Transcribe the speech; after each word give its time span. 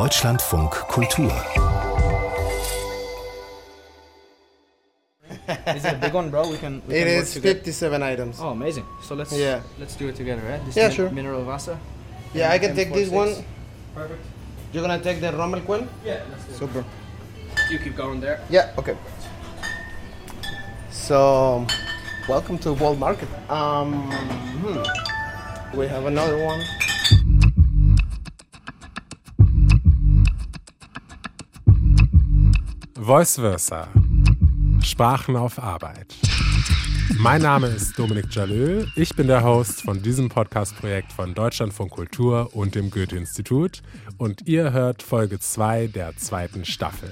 Deutschlandfunk 0.00 0.72
Kultur. 0.88 1.28
Is 5.76 5.84
it 5.84 5.92
a 5.92 5.98
big 6.00 6.14
one, 6.14 6.30
bro? 6.30 6.48
We 6.48 6.56
can. 6.56 6.80
We 6.88 6.94
It 6.94 7.04
can 7.04 7.20
is 7.20 7.34
together. 7.34 7.54
57 7.60 8.02
items. 8.02 8.36
Oh, 8.40 8.48
amazing! 8.48 8.86
So 9.06 9.14
let's 9.14 9.30
Yeah. 9.32 9.60
let's 9.78 9.94
do 10.00 10.08
it 10.08 10.16
together, 10.16 10.40
right? 10.50 10.64
This 10.64 10.76
Yeah, 10.76 10.88
min- 10.88 10.96
sure. 10.96 11.10
Mineral 11.10 11.44
Vasa. 11.44 11.76
Yeah, 12.32 12.48
I 12.54 12.58
can 12.58 12.74
take 12.74 12.90
this 12.94 13.10
one. 13.10 13.44
Perfect. 13.94 14.24
You're 14.72 14.84
gonna 14.86 15.02
take 15.08 15.20
the 15.20 15.32
Rommel 15.36 15.60
Quell? 15.68 15.84
Yeah, 16.02 16.24
let's 16.30 16.44
do 16.48 16.54
Super. 16.60 16.80
it. 16.80 16.86
You 17.70 17.78
keep 17.84 17.94
going 17.94 18.20
there. 18.24 18.38
Yeah, 18.48 18.78
okay. 18.80 18.96
So, 20.90 21.66
welcome 22.26 22.56
to 22.64 22.72
Wolt 22.72 22.98
Market. 22.98 23.28
Um, 23.50 23.92
hmm. 24.64 24.80
we 25.78 25.84
have 25.88 26.06
another 26.06 26.38
one. 26.52 26.60
Voice 33.10 33.40
Versa. 33.40 33.88
Sprachen 34.84 35.34
auf 35.34 35.58
Arbeit. 35.58 36.14
Mein 37.18 37.42
Name 37.42 37.66
ist 37.66 37.98
Dominik 37.98 38.32
Jalö. 38.32 38.86
Ich 38.94 39.16
bin 39.16 39.26
der 39.26 39.42
Host 39.42 39.82
von 39.82 40.00
diesem 40.00 40.28
Podcast-Projekt 40.28 41.12
von 41.12 41.34
Deutschlandfunk 41.34 41.90
Kultur 41.90 42.50
und 42.54 42.76
dem 42.76 42.88
Goethe-Institut. 42.88 43.82
Und 44.16 44.46
ihr 44.46 44.72
hört 44.72 45.02
Folge 45.02 45.40
2 45.40 45.88
der 45.88 46.16
zweiten 46.18 46.64
Staffel. 46.64 47.10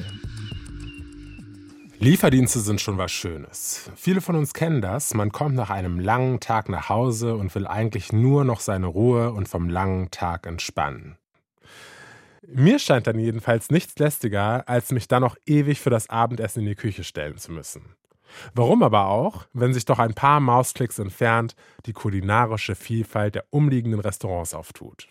Lieferdienste 1.99 2.61
sind 2.61 2.81
schon 2.81 2.97
was 2.97 3.11
Schönes. 3.11 3.91
Viele 3.97 4.21
von 4.21 4.37
uns 4.37 4.55
kennen 4.55 4.81
das. 4.81 5.15
Man 5.15 5.33
kommt 5.33 5.57
nach 5.57 5.71
einem 5.71 5.99
langen 5.99 6.39
Tag 6.39 6.69
nach 6.69 6.89
Hause 6.89 7.35
und 7.35 7.53
will 7.57 7.67
eigentlich 7.67 8.13
nur 8.13 8.45
noch 8.45 8.61
seine 8.61 8.87
Ruhe 8.87 9.33
und 9.33 9.49
vom 9.49 9.69
langen 9.69 10.13
Tag 10.13 10.47
entspannen. 10.47 11.19
Mir 12.51 12.79
scheint 12.79 13.07
dann 13.07 13.19
jedenfalls 13.19 13.71
nichts 13.71 13.99
lästiger, 13.99 14.67
als 14.67 14.91
mich 14.91 15.07
dann 15.07 15.21
noch 15.21 15.37
ewig 15.45 15.81
für 15.81 15.91
das 15.91 16.09
Abendessen 16.09 16.61
in 16.61 16.67
die 16.67 16.77
Küche 16.77 17.05
stellen 17.05 17.37
zu 17.37 17.53
müssen. 17.53 17.95
Warum 18.55 18.83
aber 18.83 19.09
auch, 19.09 19.47
wenn 19.53 19.75
sich 19.75 19.85
doch 19.85 19.99
ein 19.99 20.15
paar 20.15 20.41
Mausklicks 20.41 20.99
entfernt 20.99 21.55
die 21.85 21.93
kulinarische 21.93 22.75
Vielfalt 22.75 23.35
der 23.35 23.45
umliegenden 23.51 24.01
Restaurants 24.01 24.55
auftut. 24.55 25.09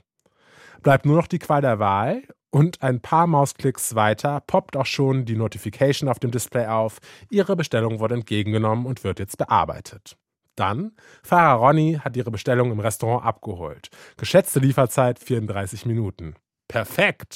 Bleibt 0.81 1.05
nur 1.05 1.15
noch 1.15 1.27
die 1.27 1.37
Qual 1.37 1.61
der 1.61 1.77
Wahl 1.77 2.23
und 2.49 2.81
ein 2.81 3.01
paar 3.01 3.27
Mausklicks 3.27 3.93
weiter 3.93 4.39
poppt 4.41 4.75
auch 4.75 4.87
schon 4.87 5.25
die 5.25 5.35
Notification 5.35 6.09
auf 6.09 6.17
dem 6.17 6.31
Display 6.31 6.65
auf, 6.65 6.97
Ihre 7.29 7.55
Bestellung 7.55 7.99
wurde 7.99 8.15
entgegengenommen 8.15 8.87
und 8.87 9.03
wird 9.03 9.19
jetzt 9.19 9.37
bearbeitet. 9.37 10.17
Dann, 10.55 10.93
Fahrer 11.21 11.59
Ronny 11.59 11.99
hat 12.03 12.17
ihre 12.17 12.31
Bestellung 12.31 12.71
im 12.71 12.79
Restaurant 12.79 13.23
abgeholt. 13.23 13.89
Geschätzte 14.17 14.59
Lieferzeit 14.59 15.19
34 15.19 15.85
Minuten. 15.85 16.33
Perfekt! 16.67 17.35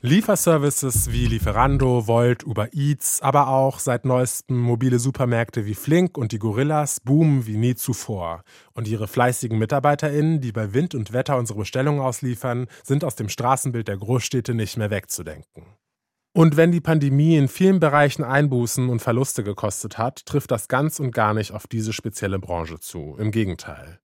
Lieferservices 0.00 1.10
wie 1.10 1.26
Lieferando, 1.26 2.06
Volt, 2.06 2.46
Uber 2.46 2.72
Eats, 2.72 3.20
aber 3.20 3.48
auch 3.48 3.80
seit 3.80 4.04
neuestem 4.04 4.56
mobile 4.56 5.00
Supermärkte 5.00 5.66
wie 5.66 5.74
Flink 5.74 6.16
und 6.16 6.30
die 6.30 6.38
Gorillas 6.38 7.00
boomen 7.00 7.46
wie 7.46 7.56
nie 7.56 7.74
zuvor. 7.74 8.44
Und 8.74 8.86
ihre 8.86 9.08
fleißigen 9.08 9.58
MitarbeiterInnen, 9.58 10.40
die 10.40 10.52
bei 10.52 10.72
Wind 10.72 10.94
und 10.94 11.12
Wetter 11.12 11.36
unsere 11.36 11.58
Bestellungen 11.58 12.00
ausliefern, 12.00 12.68
sind 12.84 13.02
aus 13.02 13.16
dem 13.16 13.28
Straßenbild 13.28 13.88
der 13.88 13.96
Großstädte 13.96 14.54
nicht 14.54 14.76
mehr 14.76 14.90
wegzudenken. 14.90 15.64
Und 16.32 16.56
wenn 16.56 16.70
die 16.70 16.80
Pandemie 16.80 17.36
in 17.36 17.48
vielen 17.48 17.80
Bereichen 17.80 18.22
Einbußen 18.22 18.88
und 18.88 19.02
Verluste 19.02 19.42
gekostet 19.42 19.98
hat, 19.98 20.24
trifft 20.24 20.52
das 20.52 20.68
ganz 20.68 21.00
und 21.00 21.10
gar 21.10 21.34
nicht 21.34 21.50
auf 21.50 21.66
diese 21.66 21.92
spezielle 21.92 22.38
Branche 22.38 22.78
zu. 22.78 23.16
Im 23.18 23.32
Gegenteil. 23.32 23.98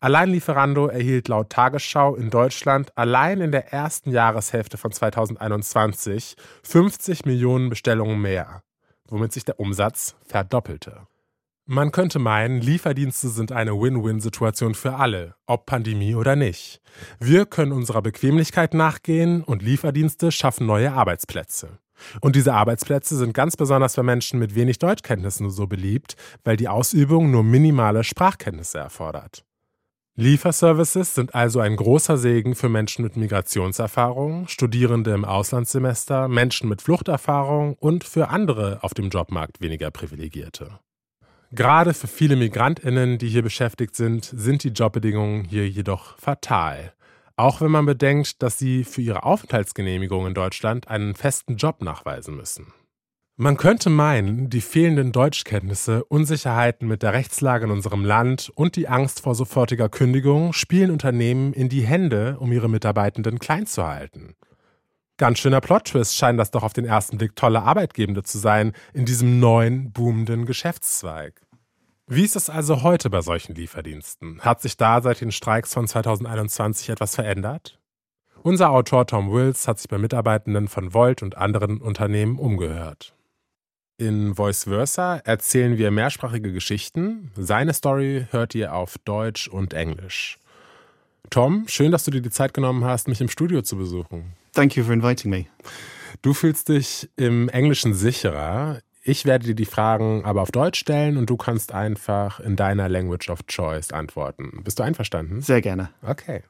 Allein 0.00 0.28
Lieferando 0.28 0.88
erhielt 0.88 1.28
laut 1.28 1.50
Tagesschau 1.50 2.16
in 2.16 2.28
Deutschland 2.28 2.90
allein 2.96 3.40
in 3.40 3.50
der 3.50 3.72
ersten 3.72 4.10
Jahreshälfte 4.10 4.76
von 4.76 4.92
2021 4.92 6.36
50 6.64 7.24
Millionen 7.24 7.70
Bestellungen 7.70 8.20
mehr, 8.20 8.62
womit 9.08 9.32
sich 9.32 9.44
der 9.44 9.58
Umsatz 9.58 10.14
verdoppelte. 10.26 11.06
Man 11.68 11.90
könnte 11.90 12.20
meinen, 12.20 12.60
Lieferdienste 12.60 13.28
sind 13.28 13.50
eine 13.50 13.72
Win-Win-Situation 13.72 14.74
für 14.74 14.94
alle, 14.94 15.34
ob 15.46 15.66
Pandemie 15.66 16.14
oder 16.14 16.36
nicht. 16.36 16.80
Wir 17.18 17.44
können 17.44 17.72
unserer 17.72 18.02
Bequemlichkeit 18.02 18.72
nachgehen 18.72 19.42
und 19.42 19.62
Lieferdienste 19.62 20.30
schaffen 20.30 20.66
neue 20.66 20.92
Arbeitsplätze. 20.92 21.80
Und 22.20 22.36
diese 22.36 22.54
Arbeitsplätze 22.54 23.16
sind 23.16 23.32
ganz 23.32 23.56
besonders 23.56 23.94
für 23.94 24.02
Menschen 24.02 24.38
mit 24.38 24.54
wenig 24.54 24.78
Deutschkenntnissen 24.78 25.50
so 25.50 25.66
beliebt, 25.66 26.14
weil 26.44 26.56
die 26.56 26.68
Ausübung 26.68 27.30
nur 27.30 27.42
minimale 27.42 28.04
Sprachkenntnisse 28.04 28.78
erfordert. 28.78 29.46
Lieferservices 30.18 31.14
sind 31.14 31.34
also 31.34 31.60
ein 31.60 31.76
großer 31.76 32.16
Segen 32.16 32.54
für 32.54 32.70
Menschen 32.70 33.04
mit 33.04 33.18
Migrationserfahrung, 33.18 34.48
Studierende 34.48 35.12
im 35.12 35.26
Auslandssemester, 35.26 36.26
Menschen 36.26 36.70
mit 36.70 36.80
Fluchterfahrung 36.80 37.74
und 37.74 38.02
für 38.02 38.30
andere 38.30 38.78
auf 38.80 38.94
dem 38.94 39.10
Jobmarkt 39.10 39.60
weniger 39.60 39.90
Privilegierte. 39.90 40.78
Gerade 41.52 41.92
für 41.92 42.06
viele 42.06 42.36
Migrantinnen, 42.36 43.18
die 43.18 43.28
hier 43.28 43.42
beschäftigt 43.42 43.94
sind, 43.94 44.24
sind 44.24 44.64
die 44.64 44.70
Jobbedingungen 44.70 45.44
hier 45.44 45.68
jedoch 45.68 46.16
fatal. 46.18 46.94
Auch 47.36 47.60
wenn 47.60 47.70
man 47.70 47.84
bedenkt, 47.84 48.42
dass 48.42 48.58
sie 48.58 48.84
für 48.84 49.02
ihre 49.02 49.22
Aufenthaltsgenehmigung 49.22 50.26
in 50.26 50.32
Deutschland 50.32 50.88
einen 50.88 51.14
festen 51.14 51.56
Job 51.56 51.82
nachweisen 51.82 52.34
müssen. 52.36 52.72
Man 53.38 53.58
könnte 53.58 53.90
meinen, 53.90 54.48
die 54.48 54.62
fehlenden 54.62 55.12
Deutschkenntnisse, 55.12 56.04
Unsicherheiten 56.04 56.88
mit 56.88 57.02
der 57.02 57.12
Rechtslage 57.12 57.66
in 57.66 57.70
unserem 57.70 58.02
Land 58.02 58.50
und 58.54 58.76
die 58.76 58.88
Angst 58.88 59.20
vor 59.20 59.34
sofortiger 59.34 59.90
Kündigung 59.90 60.54
spielen 60.54 60.90
Unternehmen 60.90 61.52
in 61.52 61.68
die 61.68 61.82
Hände, 61.82 62.38
um 62.40 62.50
ihre 62.50 62.70
Mitarbeitenden 62.70 63.38
klein 63.38 63.66
zu 63.66 63.86
halten. 63.86 64.36
Ganz 65.18 65.38
schöner 65.38 65.60
Plot-Twist 65.60 66.16
scheinen 66.16 66.38
das 66.38 66.50
doch 66.50 66.62
auf 66.62 66.72
den 66.72 66.86
ersten 66.86 67.18
Blick 67.18 67.36
tolle 67.36 67.60
Arbeitgebende 67.60 68.22
zu 68.22 68.38
sein 68.38 68.72
in 68.94 69.04
diesem 69.04 69.38
neuen, 69.38 69.92
boomenden 69.92 70.46
Geschäftszweig. 70.46 71.42
Wie 72.06 72.24
ist 72.24 72.36
es 72.36 72.48
also 72.48 72.82
heute 72.82 73.10
bei 73.10 73.20
solchen 73.20 73.54
Lieferdiensten? 73.54 74.40
Hat 74.40 74.62
sich 74.62 74.78
da 74.78 75.02
seit 75.02 75.20
den 75.20 75.32
Streiks 75.32 75.74
von 75.74 75.86
2021 75.86 76.88
etwas 76.88 77.14
verändert? 77.14 77.78
Unser 78.42 78.70
Autor 78.70 79.06
Tom 79.06 79.30
Wills 79.30 79.68
hat 79.68 79.78
sich 79.78 79.88
bei 79.88 79.98
Mitarbeitenden 79.98 80.68
von 80.68 80.94
Volt 80.94 81.22
und 81.22 81.36
anderen 81.36 81.82
Unternehmen 81.82 82.38
umgehört. 82.38 83.15
In 83.98 84.34
Voice 84.34 84.64
Versa 84.64 85.16
erzählen 85.24 85.78
wir 85.78 85.90
mehrsprachige 85.90 86.52
Geschichten. 86.52 87.30
Seine 87.34 87.72
Story 87.72 88.26
hört 88.30 88.54
ihr 88.54 88.74
auf 88.74 88.98
Deutsch 88.98 89.48
und 89.48 89.72
Englisch. 89.72 90.38
Tom, 91.30 91.64
schön, 91.66 91.92
dass 91.92 92.04
du 92.04 92.10
dir 92.10 92.20
die 92.20 92.30
Zeit 92.30 92.52
genommen 92.52 92.84
hast, 92.84 93.08
mich 93.08 93.22
im 93.22 93.30
Studio 93.30 93.62
zu 93.62 93.78
besuchen. 93.78 94.34
Thank 94.52 94.76
you 94.76 94.84
for 94.84 94.92
inviting 94.92 95.30
me. 95.30 95.46
Du 96.20 96.34
fühlst 96.34 96.68
dich 96.68 97.08
im 97.16 97.48
Englischen 97.48 97.94
sicherer. 97.94 98.80
Ich 99.02 99.24
werde 99.24 99.46
dir 99.46 99.54
die 99.54 99.64
Fragen 99.64 100.26
aber 100.26 100.42
auf 100.42 100.50
Deutsch 100.50 100.78
stellen 100.78 101.16
und 101.16 101.30
du 101.30 101.38
kannst 101.38 101.72
einfach 101.72 102.38
in 102.40 102.54
deiner 102.54 102.90
Language 102.90 103.30
of 103.30 103.46
Choice 103.46 103.92
antworten. 103.92 104.60
Bist 104.62 104.78
du 104.78 104.82
einverstanden? 104.82 105.40
Sehr 105.40 105.62
gerne. 105.62 105.88
Okay. 106.02 106.42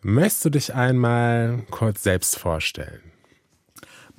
Möchtest 0.00 0.44
du 0.44 0.50
dich 0.50 0.74
einmal 0.74 1.64
kurz 1.70 2.04
selbst 2.04 2.38
vorstellen? 2.38 3.09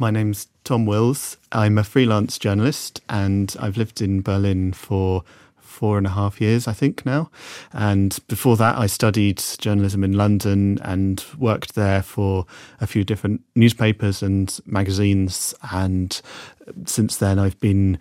My 0.01 0.09
name's 0.09 0.47
Tom 0.63 0.87
Wills. 0.87 1.37
I'm 1.51 1.77
a 1.77 1.83
freelance 1.83 2.39
journalist 2.39 3.01
and 3.07 3.55
I've 3.59 3.77
lived 3.77 4.01
in 4.01 4.23
Berlin 4.23 4.73
for 4.73 5.23
four 5.59 5.99
and 5.99 6.07
a 6.07 6.09
half 6.09 6.41
years, 6.41 6.67
I 6.67 6.73
think, 6.73 7.05
now. 7.05 7.29
And 7.71 8.17
before 8.27 8.57
that, 8.57 8.79
I 8.79 8.87
studied 8.87 9.43
journalism 9.59 10.03
in 10.03 10.13
London 10.13 10.79
and 10.81 11.23
worked 11.37 11.75
there 11.75 12.01
for 12.01 12.47
a 12.79 12.87
few 12.87 13.03
different 13.03 13.41
newspapers 13.53 14.23
and 14.23 14.59
magazines. 14.65 15.53
And 15.71 16.19
since 16.85 17.17
then, 17.17 17.37
I've 17.37 17.59
been 17.59 17.99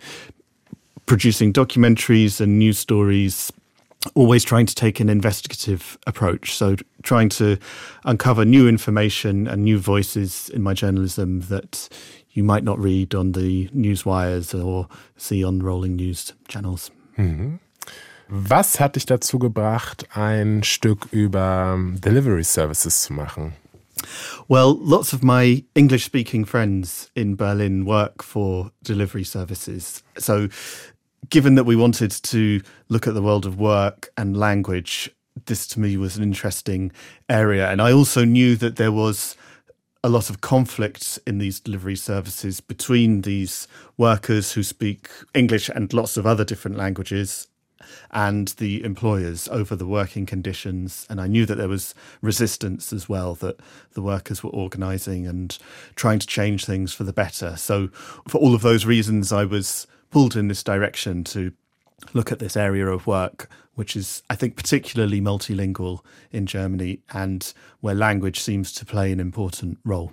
producing 1.05 1.53
documentaries 1.53 2.41
and 2.41 2.57
news 2.57 2.79
stories 2.79 3.53
always 4.15 4.43
trying 4.43 4.65
to 4.65 4.75
take 4.75 4.99
an 4.99 5.09
investigative 5.09 5.97
approach. 6.07 6.55
So, 6.55 6.75
trying 7.03 7.29
to 7.29 7.57
uncover 8.03 8.45
new 8.45 8.67
information 8.67 9.47
and 9.47 9.63
new 9.63 9.77
voices 9.77 10.49
in 10.49 10.61
my 10.61 10.73
journalism 10.73 11.41
that 11.49 11.89
you 12.31 12.43
might 12.43 12.63
not 12.63 12.79
read 12.79 13.13
on 13.13 13.33
the 13.33 13.69
news 13.73 14.05
wires 14.05 14.53
or 14.53 14.87
see 15.17 15.43
on 15.43 15.59
rolling 15.59 15.95
news 15.95 16.33
channels. 16.47 16.91
Mhm. 17.17 17.59
Was 18.29 18.79
hat 18.79 18.95
dich 18.95 19.05
dazu 19.05 19.39
gebracht, 19.39 20.05
ein 20.15 20.63
Stück 20.63 21.07
über 21.11 21.73
ähm, 21.75 21.99
Delivery 21.99 22.45
Services 22.45 23.01
zu 23.01 23.13
machen? 23.13 23.53
Well, 24.47 24.77
lots 24.81 25.13
of 25.13 25.21
my 25.21 25.63
English 25.75 26.05
speaking 26.05 26.45
friends 26.45 27.11
in 27.13 27.35
Berlin 27.35 27.85
work 27.85 28.23
for 28.23 28.71
delivery 28.81 29.25
services. 29.25 30.01
So, 30.17 30.47
given 31.31 31.55
that 31.55 31.63
we 31.63 31.75
wanted 31.75 32.11
to 32.11 32.61
look 32.89 33.07
at 33.07 33.15
the 33.15 33.21
world 33.21 33.47
of 33.47 33.59
work 33.59 34.11
and 34.17 34.37
language, 34.37 35.09
this 35.45 35.65
to 35.65 35.79
me 35.79 35.97
was 35.97 36.17
an 36.17 36.23
interesting 36.23 36.91
area. 37.29 37.71
And 37.71 37.81
I 37.81 37.91
also 37.91 38.23
knew 38.23 38.55
that 38.57 38.75
there 38.75 38.91
was 38.91 39.35
a 40.03 40.09
lot 40.09 40.29
of 40.29 40.41
conflict 40.41 41.17
in 41.25 41.37
these 41.37 41.59
delivery 41.59 41.95
services 41.95 42.59
between 42.59 43.21
these 43.21 43.67
workers 43.97 44.51
who 44.53 44.61
speak 44.61 45.09
English 45.33 45.69
and 45.69 45.91
lots 45.93 46.17
of 46.17 46.27
other 46.27 46.43
different 46.43 46.77
languages 46.77 47.47
and 48.11 48.49
the 48.57 48.83
employers 48.83 49.47
over 49.49 49.75
the 49.75 49.87
working 49.87 50.25
conditions. 50.25 51.05
And 51.09 51.21
I 51.21 51.27
knew 51.27 51.45
that 51.45 51.55
there 51.55 51.67
was 51.69 51.95
resistance 52.21 52.91
as 52.91 53.07
well, 53.07 53.35
that 53.35 53.59
the 53.93 54.01
workers 54.01 54.43
were 54.43 54.49
organising 54.49 55.25
and 55.27 55.57
trying 55.95 56.19
to 56.19 56.27
change 56.27 56.65
things 56.65 56.93
for 56.93 57.03
the 57.03 57.13
better. 57.13 57.55
So, 57.55 57.87
for 58.27 58.37
all 58.37 58.53
of 58.53 58.61
those 58.61 58.85
reasons, 58.85 59.31
I 59.31 59.45
was 59.45 59.87
pulled 60.11 60.35
in 60.35 60.47
this 60.47 60.63
direction 60.63 61.23
to 61.23 61.53
look 62.13 62.31
at 62.31 62.39
this 62.39 62.57
area 62.57 62.87
of 62.87 63.07
work, 63.07 63.49
which 63.75 63.95
is, 63.95 64.21
I 64.29 64.35
think, 64.35 64.55
particularly 64.55 65.21
multilingual 65.21 66.01
in 66.31 66.45
Germany 66.45 66.99
and 67.13 67.51
where 67.79 67.95
language 67.95 68.39
seems 68.39 68.71
to 68.73 68.85
play 68.85 69.11
an 69.11 69.19
important 69.19 69.79
role. 69.83 70.11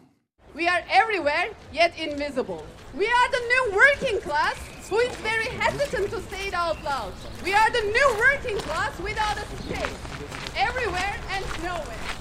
We 0.55 0.67
are 0.67 0.83
everywhere, 0.91 1.49
yet 1.73 1.99
invisible. 1.99 2.65
We 2.95 3.07
are 3.07 3.31
the 3.31 3.39
new 3.39 3.77
working 3.77 4.21
class 4.21 4.57
who 4.89 4.99
is 4.99 5.15
very 5.17 5.49
hesitant 5.49 6.11
to 6.11 6.21
say 6.23 6.49
it 6.49 6.55
out 6.55 6.83
loud. 6.83 7.13
We 7.45 7.53
are 7.53 7.71
the 7.71 7.83
new 7.83 8.17
working 8.19 8.59
class 8.59 8.99
without 9.01 9.37
a 9.37 9.45
space. 9.63 9.99
Everywhere 10.57 11.17
and 11.31 11.45
nowhere. 11.63 12.18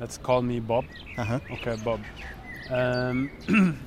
Let's 0.00 0.16
call 0.16 0.40
me 0.40 0.60
Bob. 0.60 0.86
Uh-huh. 1.18 1.40
Okay, 1.52 1.76
Bob. 1.84 2.00
Um, 2.70 3.30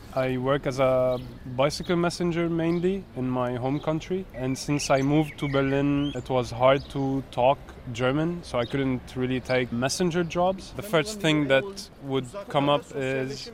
I 0.14 0.38
work 0.38 0.68
as 0.68 0.80
a 0.80 1.18
bicycle 1.56 1.96
messenger 1.96 2.50
mainly 2.50 3.04
in 3.16 3.28
my 3.28 3.56
home 3.56 3.80
country, 3.80 4.26
and 4.36 4.56
since 4.56 4.92
I 4.92 5.02
moved 5.02 5.40
to 5.40 5.48
Berlin, 5.48 6.12
it 6.14 6.30
was 6.30 6.52
hard 6.52 6.88
to 6.90 7.24
talk 7.32 7.58
German, 7.94 8.44
so 8.44 8.60
I 8.60 8.66
couldn't 8.66 9.16
really 9.16 9.40
take 9.40 9.72
messenger 9.72 10.24
jobs. 10.24 10.74
The 10.76 10.84
first 10.84 11.20
thing 11.20 11.48
that 11.48 11.90
would 12.04 12.28
come 12.48 12.70
up 12.70 12.84
is 12.96 13.50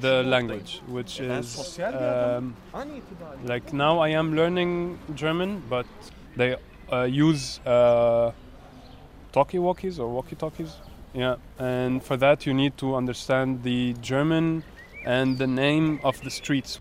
the 0.00 0.22
language, 0.22 0.80
which 0.86 1.20
is 1.20 1.78
um, 1.78 2.56
like 3.44 3.74
now 3.74 3.98
I 3.98 4.10
am 4.10 4.34
learning 4.34 4.98
German, 5.14 5.62
but 5.68 5.86
they 6.36 6.56
uh, 6.90 7.02
use 7.02 7.60
uh, 7.66 8.32
talkie-walkies 9.32 9.98
or 9.98 10.08
walkie-talkies. 10.08 10.72
Yeah, 11.14 11.36
and 11.58 12.02
for 12.02 12.16
that 12.18 12.46
you 12.46 12.54
need 12.54 12.78
to 12.78 12.94
understand 12.96 13.62
the 13.62 13.94
German 14.00 14.64
and 15.04 15.38
the 15.38 15.46
name 15.46 16.00
of 16.02 16.18
the 16.22 16.30
streets. 16.30 16.80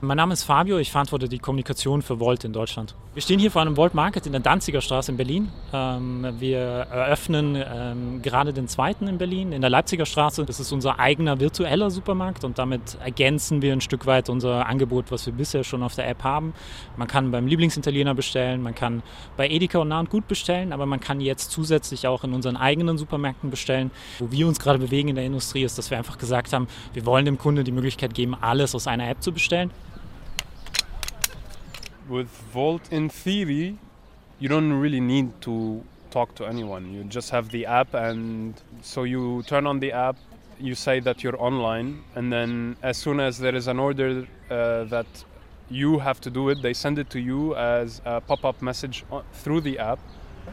Mein 0.00 0.16
Name 0.16 0.32
ist 0.32 0.42
Fabio, 0.42 0.78
ich 0.78 0.90
verantworte 0.90 1.28
die 1.28 1.38
Kommunikation 1.38 2.02
für 2.02 2.18
Volt 2.18 2.44
in 2.44 2.52
Deutschland. 2.52 2.94
Wir 3.16 3.22
stehen 3.22 3.40
hier 3.40 3.50
vor 3.50 3.62
einem 3.62 3.78
Volt 3.78 3.94
Market 3.94 4.26
in 4.26 4.32
der 4.32 4.42
Danziger 4.42 4.82
Straße 4.82 5.10
in 5.10 5.16
Berlin. 5.16 5.48
Ähm, 5.72 6.34
wir 6.38 6.58
eröffnen 6.58 7.56
ähm, 7.56 8.20
gerade 8.20 8.52
den 8.52 8.68
zweiten 8.68 9.08
in 9.08 9.16
Berlin, 9.16 9.52
in 9.52 9.62
der 9.62 9.70
Leipziger 9.70 10.04
Straße. 10.04 10.44
Das 10.44 10.60
ist 10.60 10.70
unser 10.70 10.98
eigener 10.98 11.40
virtueller 11.40 11.90
Supermarkt 11.90 12.44
und 12.44 12.58
damit 12.58 12.98
ergänzen 13.02 13.62
wir 13.62 13.72
ein 13.72 13.80
Stück 13.80 14.04
weit 14.04 14.28
unser 14.28 14.66
Angebot, 14.66 15.06
was 15.08 15.24
wir 15.24 15.32
bisher 15.32 15.64
schon 15.64 15.82
auf 15.82 15.94
der 15.94 16.06
App 16.06 16.24
haben. 16.24 16.52
Man 16.98 17.08
kann 17.08 17.30
beim 17.30 17.46
Lieblingsitaliener 17.46 18.14
bestellen, 18.14 18.60
man 18.60 18.74
kann 18.74 19.02
bei 19.38 19.48
Edeka 19.48 19.78
und 19.78 19.88
Nah 19.88 20.00
und 20.00 20.10
Gut 20.10 20.28
bestellen, 20.28 20.74
aber 20.74 20.84
man 20.84 21.00
kann 21.00 21.22
jetzt 21.22 21.50
zusätzlich 21.50 22.06
auch 22.06 22.22
in 22.22 22.34
unseren 22.34 22.58
eigenen 22.58 22.98
Supermärkten 22.98 23.48
bestellen. 23.48 23.92
Wo 24.18 24.30
wir 24.30 24.46
uns 24.46 24.60
gerade 24.60 24.78
bewegen 24.78 25.08
in 25.08 25.14
der 25.14 25.24
Industrie 25.24 25.62
ist, 25.62 25.78
dass 25.78 25.90
wir 25.90 25.96
einfach 25.96 26.18
gesagt 26.18 26.52
haben, 26.52 26.68
wir 26.92 27.06
wollen 27.06 27.24
dem 27.24 27.38
Kunde 27.38 27.64
die 27.64 27.72
Möglichkeit 27.72 28.12
geben, 28.12 28.36
alles 28.38 28.74
aus 28.74 28.86
einer 28.86 29.08
App 29.08 29.22
zu 29.22 29.32
bestellen. 29.32 29.70
With 32.08 32.30
Wolt, 32.54 32.82
in 32.92 33.08
theory, 33.08 33.78
you 34.38 34.48
don't 34.48 34.72
really 34.72 35.00
need 35.00 35.40
to 35.42 35.82
talk 36.10 36.34
to 36.36 36.46
anyone. 36.46 36.92
You 36.92 37.04
just 37.04 37.30
have 37.30 37.50
the 37.50 37.66
app, 37.66 37.94
and 37.94 38.54
so 38.82 39.02
you 39.04 39.42
turn 39.46 39.66
on 39.66 39.80
the 39.80 39.92
app, 39.92 40.16
you 40.60 40.74
say 40.74 41.00
that 41.00 41.24
you're 41.24 41.40
online, 41.42 42.04
and 42.14 42.32
then 42.32 42.76
as 42.82 42.96
soon 42.96 43.18
as 43.18 43.38
there 43.38 43.54
is 43.54 43.66
an 43.66 43.78
order 43.80 44.26
uh, 44.50 44.84
that 44.84 45.06
you 45.68 45.98
have 45.98 46.20
to 46.20 46.30
do 46.30 46.48
it, 46.50 46.62
they 46.62 46.72
send 46.72 46.98
it 46.98 47.10
to 47.10 47.18
you 47.20 47.56
as 47.56 48.00
a 48.04 48.20
pop-up 48.20 48.62
message 48.62 49.04
on, 49.10 49.24
through 49.32 49.62
the 49.62 49.78
app. 49.78 49.98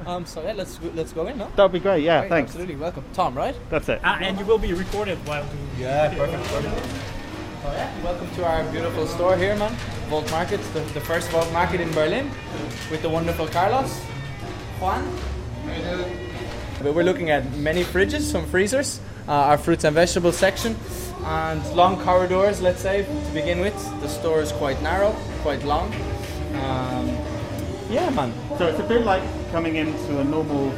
Um, 0.08 0.26
so 0.26 0.42
yeah, 0.42 0.54
let's 0.54 0.80
let's 0.96 1.14
go 1.14 1.28
in, 1.28 1.38
no? 1.38 1.48
That'd 1.56 1.72
be 1.72 1.80
great, 1.80 2.04
yeah, 2.04 2.22
Great, 2.22 2.30
thanks. 2.30 2.50
Absolutely, 2.50 2.78
welcome, 2.78 3.04
Tom. 3.14 3.36
Right? 3.36 3.56
That's 3.70 3.88
it. 3.90 4.02
Ah, 4.04 4.18
and 4.20 4.40
you 4.40 4.46
will 4.46 4.58
be 4.58 4.74
recorded 4.74 5.20
while 5.28 5.46
doing 5.46 5.70
Yeah, 5.78 6.10
perfect. 6.18 6.44
perfect. 6.46 7.23
Oh, 7.66 7.72
yeah. 7.72 8.04
Welcome 8.04 8.30
to 8.32 8.46
our 8.46 8.62
beautiful 8.74 9.08
store 9.08 9.38
here, 9.38 9.56
man. 9.56 9.74
Wolt 10.10 10.30
Market, 10.32 10.60
the, 10.74 10.82
the 10.94 11.00
first 11.00 11.32
Wolt 11.32 11.50
Market 11.54 11.80
in 11.80 11.90
Berlin, 11.94 12.30
with 12.92 13.02
the 13.02 13.08
wonderful 13.08 13.48
Carlos, 13.48 14.02
Juan. 14.82 15.08
But 16.82 16.94
We're 16.94 17.06
looking 17.06 17.30
at 17.30 17.50
many 17.56 17.86
fridges, 17.86 18.20
some 18.20 18.46
freezers, 18.48 19.00
uh, 19.30 19.32
our 19.32 19.58
fruits 19.58 19.86
and 19.86 19.96
vegetables 19.96 20.36
section, 20.36 20.76
and 21.24 21.66
long 21.74 21.98
corridors. 22.02 22.62
Let's 22.62 22.82
say 22.82 23.04
to 23.06 23.32
begin 23.34 23.62
with, 23.62 23.76
the 24.02 24.10
store 24.10 24.42
is 24.42 24.52
quite 24.52 24.82
narrow, 24.82 25.14
quite 25.42 25.64
long. 25.64 25.94
Um, 26.66 27.08
yeah, 27.90 28.10
man. 28.10 28.34
So 28.58 28.68
it's 28.68 28.80
a 28.82 28.84
bit 28.84 29.06
like 29.06 29.24
coming 29.52 29.78
into 29.78 30.20
a 30.20 30.24
normal 30.26 30.74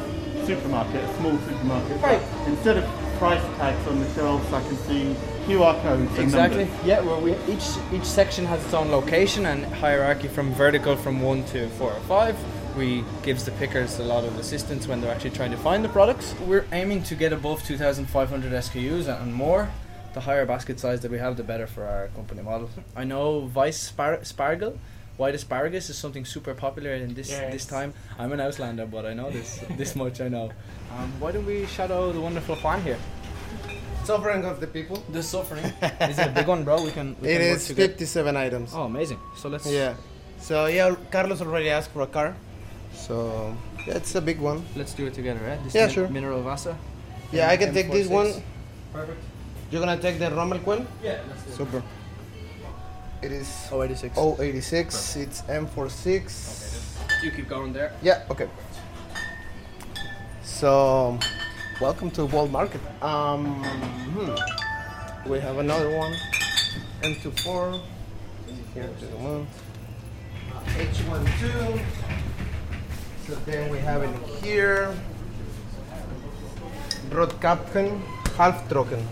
supermarket, 0.46 1.02
a 1.02 1.16
small 1.16 1.36
supermarket. 1.36 2.00
Right. 2.00 2.22
Instead 2.46 2.76
of 2.76 3.05
price 3.18 3.42
tags 3.58 3.86
on 3.88 3.98
the 4.00 4.08
shelves, 4.14 4.52
I 4.52 4.62
can 4.62 4.76
see 4.78 5.14
QR 5.46 5.80
codes 5.82 6.18
Exactly. 6.18 6.64
numbers. 6.64 6.86
Yeah, 6.86 7.00
well, 7.00 7.20
we 7.20 7.32
each 7.52 7.66
each 7.92 8.04
section 8.04 8.44
has 8.46 8.64
its 8.64 8.74
own 8.74 8.90
location 8.90 9.46
and 9.46 9.64
hierarchy 9.66 10.28
from 10.28 10.52
vertical 10.54 10.96
from 10.96 11.20
one 11.22 11.44
to 11.46 11.68
four 11.70 11.92
or 11.92 12.00
five. 12.00 12.36
We 12.76 13.04
gives 13.22 13.44
the 13.44 13.52
pickers 13.52 13.98
a 13.98 14.04
lot 14.04 14.24
of 14.24 14.38
assistance 14.38 14.86
when 14.86 15.00
they're 15.00 15.10
actually 15.14 15.30
trying 15.30 15.50
to 15.52 15.56
find 15.56 15.82
the 15.84 15.88
products. 15.88 16.34
We're 16.46 16.66
aiming 16.72 17.04
to 17.04 17.14
get 17.14 17.32
above 17.32 17.64
2,500 17.64 18.52
SKUs 18.52 19.08
and 19.22 19.32
more. 19.32 19.68
The 20.12 20.20
higher 20.20 20.44
basket 20.46 20.78
size 20.80 21.00
that 21.00 21.10
we 21.10 21.18
have, 21.18 21.36
the 21.36 21.42
better 21.42 21.66
for 21.66 21.84
our 21.84 22.08
company 22.08 22.42
model. 22.42 22.68
I 22.94 23.04
know 23.04 23.46
Vice 23.46 23.78
spar- 23.78 24.18
Spargel, 24.24 24.76
white 25.18 25.34
asparagus 25.34 25.88
is 25.90 25.96
something 25.98 26.24
super 26.24 26.54
popular 26.54 26.92
in 26.94 27.14
this 27.14 27.30
Yeah, 27.30 27.50
this 27.50 27.64
time. 27.66 27.92
I'm 28.18 28.32
an 28.32 28.40
Auslander, 28.40 28.90
but 28.90 29.04
I 29.06 29.12
know 29.14 29.30
this 29.30 29.60
this 29.76 29.94
much 29.96 30.20
I 30.20 30.28
know. 30.28 30.50
Um, 30.96 31.12
why 31.20 31.32
don't 31.32 31.44
we 31.46 31.66
shadow 31.66 32.12
the 32.12 32.20
wonderful 32.20 32.56
Juan 32.56 32.82
here? 32.82 32.98
Suffering 34.04 34.44
of 34.44 34.60
the 34.60 34.66
people. 34.66 35.02
The 35.10 35.22
suffering. 35.22 35.64
is 36.00 36.18
it 36.18 36.28
a 36.28 36.30
big 36.30 36.46
one, 36.46 36.64
bro? 36.64 36.82
We 36.82 36.90
can. 36.92 37.16
We 37.20 37.28
It 37.28 37.38
can 37.38 37.48
work 37.50 37.56
is 37.58 37.66
together. 37.66 37.88
57 37.88 38.36
items. 38.36 38.70
Oh, 38.74 38.84
amazing. 38.84 39.18
So 39.36 39.48
let's. 39.48 39.66
Yeah. 39.66 39.94
So 40.38 40.66
yeah, 40.66 40.94
Carlos 41.10 41.40
already 41.40 41.70
asked 41.70 41.90
for 41.90 42.02
a 42.02 42.06
car. 42.06 42.36
So 42.94 43.54
yeah, 43.86 43.94
it's 43.96 44.14
a 44.14 44.20
big 44.20 44.38
one. 44.38 44.64
Let's 44.76 44.94
do 44.94 45.06
it 45.06 45.14
together, 45.14 45.40
right? 45.44 45.62
This 45.64 45.74
Yeah, 45.74 45.86
min- 45.86 45.94
sure. 45.94 46.08
Mineral 46.08 46.42
Vasa. 46.42 46.76
Yeah, 47.32 47.50
I 47.50 47.56
can 47.56 47.74
take 47.74 47.90
this 47.90 48.06
one. 48.08 48.32
Perfect. 48.92 49.20
You're 49.70 49.80
gonna 49.84 50.00
take 50.00 50.18
the 50.18 50.30
Rommel 50.30 50.60
Quell? 50.60 50.86
Yeah, 51.02 51.18
let's 51.28 51.42
do 51.42 51.52
Super. 51.52 51.82
It 53.22 53.32
is 53.32 53.48
Oh, 53.72 53.82
86. 53.82 54.16
086. 54.16 55.16
It's 55.16 55.42
M46. 55.42 57.24
You 57.24 57.30
keep 57.32 57.48
going 57.48 57.72
there. 57.72 57.92
Yeah, 58.02 58.22
okay. 58.30 58.46
So, 60.56 61.18
welcome 61.82 62.10
to 62.12 62.24
Wolt 62.24 62.50
Market. 62.50 62.80
Um, 63.02 63.62
hmm. 64.16 64.32
We 65.28 65.38
have 65.38 65.58
another 65.58 65.94
one. 65.94 66.14
M24. 67.02 67.82
Here 68.72 68.88
to 68.88 69.04
the 69.04 69.16
one. 69.18 69.46
H12. 70.80 71.84
So 73.26 73.34
then 73.44 73.70
we 73.70 73.78
have 73.80 74.02
it 74.02 74.08
here. 74.42 74.96
Broadkapken, 77.10 78.00
half 78.38 78.66
trocken. 78.70 79.04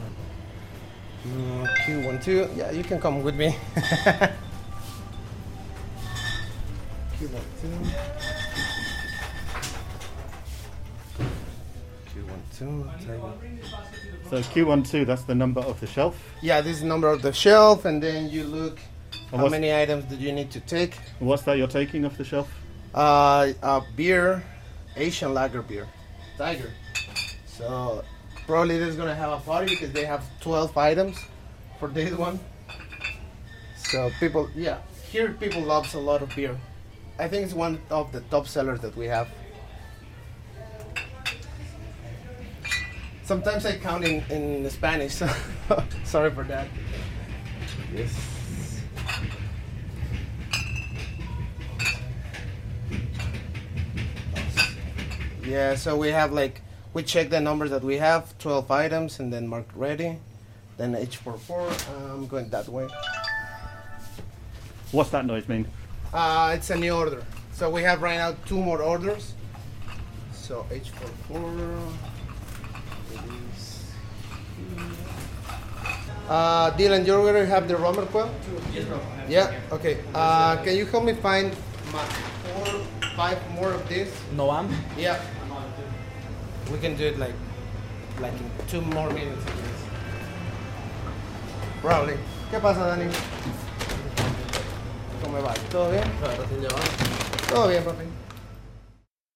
Mm, 1.29 1.69
Q12. 1.85 2.57
Yeah, 2.57 2.71
you 2.71 2.83
can 2.83 2.99
come 2.99 3.23
with 3.23 3.37
me. 3.37 3.55
Q12. 7.21 8.44
Q12. 12.59 13.33
So 14.31 14.39
Q12, 14.41 15.07
that's 15.07 15.25
the 15.25 15.35
number 15.35 15.61
of 15.61 15.81
the 15.81 15.87
shelf. 15.87 16.15
Yeah, 16.43 16.61
this 16.61 16.77
is 16.77 16.81
the 16.83 16.89
number 16.89 17.09
of 17.09 17.23
the 17.23 17.33
shelf, 17.33 17.85
and 17.85 18.03
then 18.03 18.31
you 18.31 18.45
look 18.45 18.79
And 19.33 19.41
how 19.41 19.49
many 19.49 19.75
items 19.75 20.05
do 20.05 20.17
you 20.17 20.33
need 20.33 20.51
to 20.53 20.61
take. 20.61 20.97
what's 21.19 21.43
that 21.43 21.59
you're 21.59 21.67
taking 21.69 22.05
off 22.05 22.17
the 22.17 22.25
shelf? 22.25 22.49
Uh, 22.95 23.53
uh, 23.63 23.81
beer, 23.97 24.43
Asian 24.97 25.35
lager 25.35 25.63
beer, 25.63 25.89
Tiger. 26.39 26.71
So 27.47 28.05
probably 28.47 28.79
this 28.79 28.89
is 28.91 28.97
gonna 28.97 29.15
have 29.15 29.33
a 29.33 29.41
party 29.41 29.75
because 29.75 29.93
they 29.93 30.05
have 30.05 30.23
12 30.41 30.77
items 30.79 31.19
for 31.79 31.89
this 31.89 32.13
one. 32.17 32.39
So 33.77 34.11
people, 34.21 34.49
yeah, 34.55 34.79
here 35.11 35.33
people 35.33 35.63
loves 35.63 35.95
a 35.95 35.99
lot 35.99 36.23
of 36.23 36.35
beer. 36.35 36.59
I 37.19 37.29
think 37.29 37.45
it's 37.45 37.55
one 37.55 37.81
of 37.91 38.11
the 38.13 38.21
top 38.23 38.47
sellers 38.49 38.81
that 38.81 38.97
we 38.97 39.07
have. 39.07 39.29
Sometimes 43.25 43.65
I 43.65 43.79
count 43.79 44.05
in, 44.05 44.23
in 44.31 44.69
Spanish. 44.71 45.15
So 45.15 45.29
sorry 46.05 46.31
for 46.31 46.45
that. 46.45 46.69
Yes. 47.95 48.15
Yeah, 55.43 55.75
so 55.75 55.97
we 55.97 56.09
have 56.09 56.33
like, 56.33 56.61
we 56.93 57.03
check 57.03 57.31
the 57.31 57.41
numbers 57.41 57.71
that 57.71 57.83
we 57.83 57.97
have 57.97 58.37
12 58.39 58.71
items 58.71 59.21
and 59.21 59.33
then 59.33 59.47
mark 59.47 59.67
ready. 59.75 60.19
Then 60.77 60.95
H 60.95 61.19
four 61.19 61.39
four. 61.39 61.71
I'm 62.11 62.27
going 62.27 62.49
that 62.51 62.69
way. 62.69 62.89
What's 64.91 65.11
that 65.11 65.25
noise 65.25 65.49
mean? 65.49 65.67
Uh, 66.13 66.53
it's 66.57 66.71
a 66.71 66.77
new 66.77 66.93
order. 66.93 67.25
So 67.53 67.71
we 67.71 67.83
have 67.83 68.03
right 68.03 68.17
now 68.17 68.35
two 68.47 68.59
more 68.61 68.83
orders. 68.83 69.35
So 70.33 70.67
H 70.71 70.91
four 70.91 71.09
four. 71.29 72.14
Uh, 76.29 76.71
Dylan, 76.77 77.07
you 77.07 77.15
already 77.15 77.47
have 77.47 77.69
the 77.69 77.77
Romer 77.77 78.07
quill? 78.07 78.31
Yes, 78.73 78.85
bro. 78.85 78.99
Yeah. 79.29 79.53
Okay. 79.73 79.99
Uh, 80.15 80.57
can 80.65 80.77
you 80.77 80.87
help 80.87 81.05
me 81.05 81.13
find 81.13 81.53
my 81.93 82.05
four, 82.05 82.81
five 83.17 83.39
more 83.55 83.73
of 83.73 83.87
this? 83.89 84.09
Noam? 84.35 84.73
Yeah. 84.97 85.21
We 86.73 86.79
can 86.79 86.97
do 86.97 87.05
it 87.05 87.19
like, 87.19 87.35
like 88.21 88.33
in 88.33 88.51
two 88.69 88.81
more 88.81 89.11
minutes. 89.11 89.45
I 89.45 89.51
guess. 89.51 89.81
Probably. 91.83 92.17
¿Qué 92.51 92.59
pasa, 92.61 92.81
Dani? 92.87 93.11
¿Cómo 95.23 95.43
va? 95.43 95.55
¿Todo 95.71 95.91
bien? 95.91 96.05
Todo 97.49 97.69
bien, 97.69 97.85
papi. 97.85 98.05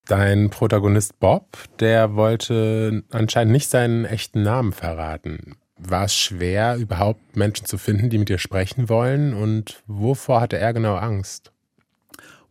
Dein 0.07 0.49
Protagonist 0.49 1.19
Bob, 1.21 1.59
der 1.81 2.15
wollte 2.17 3.03
anscheinend 3.11 3.53
nicht 3.53 3.69
seinen 3.69 4.07
echten 4.07 4.43
Namen 4.43 4.73
verraten. 4.73 5.57
War 5.79 6.05
es 6.05 6.15
schwer, 6.15 6.77
überhaupt 6.77 7.37
Menschen 7.37 7.67
zu 7.67 7.79
finden, 7.79 8.11
die 8.11 8.19
mit 8.19 8.29
dir 8.29 8.39
sprechen 8.39 8.89
wollen? 8.89 9.33
Und 9.33 9.83
wovor 9.87 10.41
hatte 10.41 10.59
er 10.59 10.73
genau 10.73 10.97
Angst? 10.97 11.53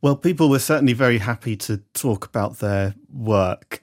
Well, 0.02 0.16
people 0.16 0.50
were 0.50 0.60
certainly 0.60 0.94
very 0.94 1.20
happy 1.20 1.58
to 1.58 1.78
talk 1.94 2.30
about 2.34 2.60
their 2.60 2.94
work, 3.12 3.82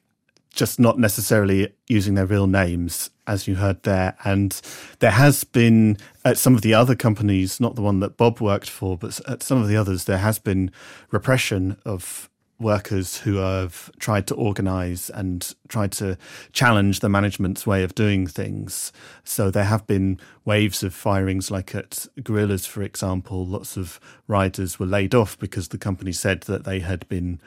just 0.54 0.78
not 0.78 0.98
necessarily 0.98 1.74
using 1.88 2.14
their 2.14 2.30
real 2.30 2.46
names, 2.46 3.10
as 3.26 3.46
you 3.46 3.56
heard 3.56 3.82
there. 3.82 4.14
And 4.24 4.58
there 5.00 5.18
has 5.18 5.44
been 5.44 5.98
at 6.24 6.38
some 6.38 6.54
of 6.54 6.62
the 6.62 6.72
other 6.72 6.94
companies, 6.94 7.60
not 7.60 7.74
the 7.74 7.82
one 7.82 8.00
that 8.00 8.16
Bob 8.16 8.40
worked 8.40 8.70
for, 8.70 8.96
but 8.96 9.20
at 9.28 9.42
some 9.42 9.60
of 9.60 9.68
the 9.68 9.76
others, 9.76 10.04
there 10.04 10.18
has 10.18 10.38
been 10.38 10.70
repression 11.10 11.76
of 11.84 12.30
workers 12.58 13.18
who 13.18 13.36
have 13.36 13.90
tried 13.98 14.26
to 14.28 14.34
organize 14.34 15.10
and 15.10 15.54
tried 15.68 15.92
to 15.92 16.16
challenge 16.52 17.00
the 17.00 17.08
management's 17.08 17.66
way 17.66 17.82
of 17.82 17.94
doing 17.94 18.26
things. 18.26 18.92
So 19.24 19.50
there 19.50 19.64
have 19.64 19.86
been 19.86 20.20
waves 20.44 20.82
of 20.82 20.94
firings, 20.94 21.50
like 21.50 21.74
at 21.74 22.06
Gorillas, 22.22 22.66
for 22.66 22.82
example. 22.82 23.44
Lots 23.46 23.76
of 23.76 23.98
riders 24.28 24.78
were 24.78 24.86
laid 24.86 25.14
off 25.14 25.38
because 25.38 25.68
the 25.68 25.78
company 25.78 26.12
said 26.12 26.42
that 26.42 26.64
they 26.64 26.80
had 26.80 27.08
been 27.08 27.40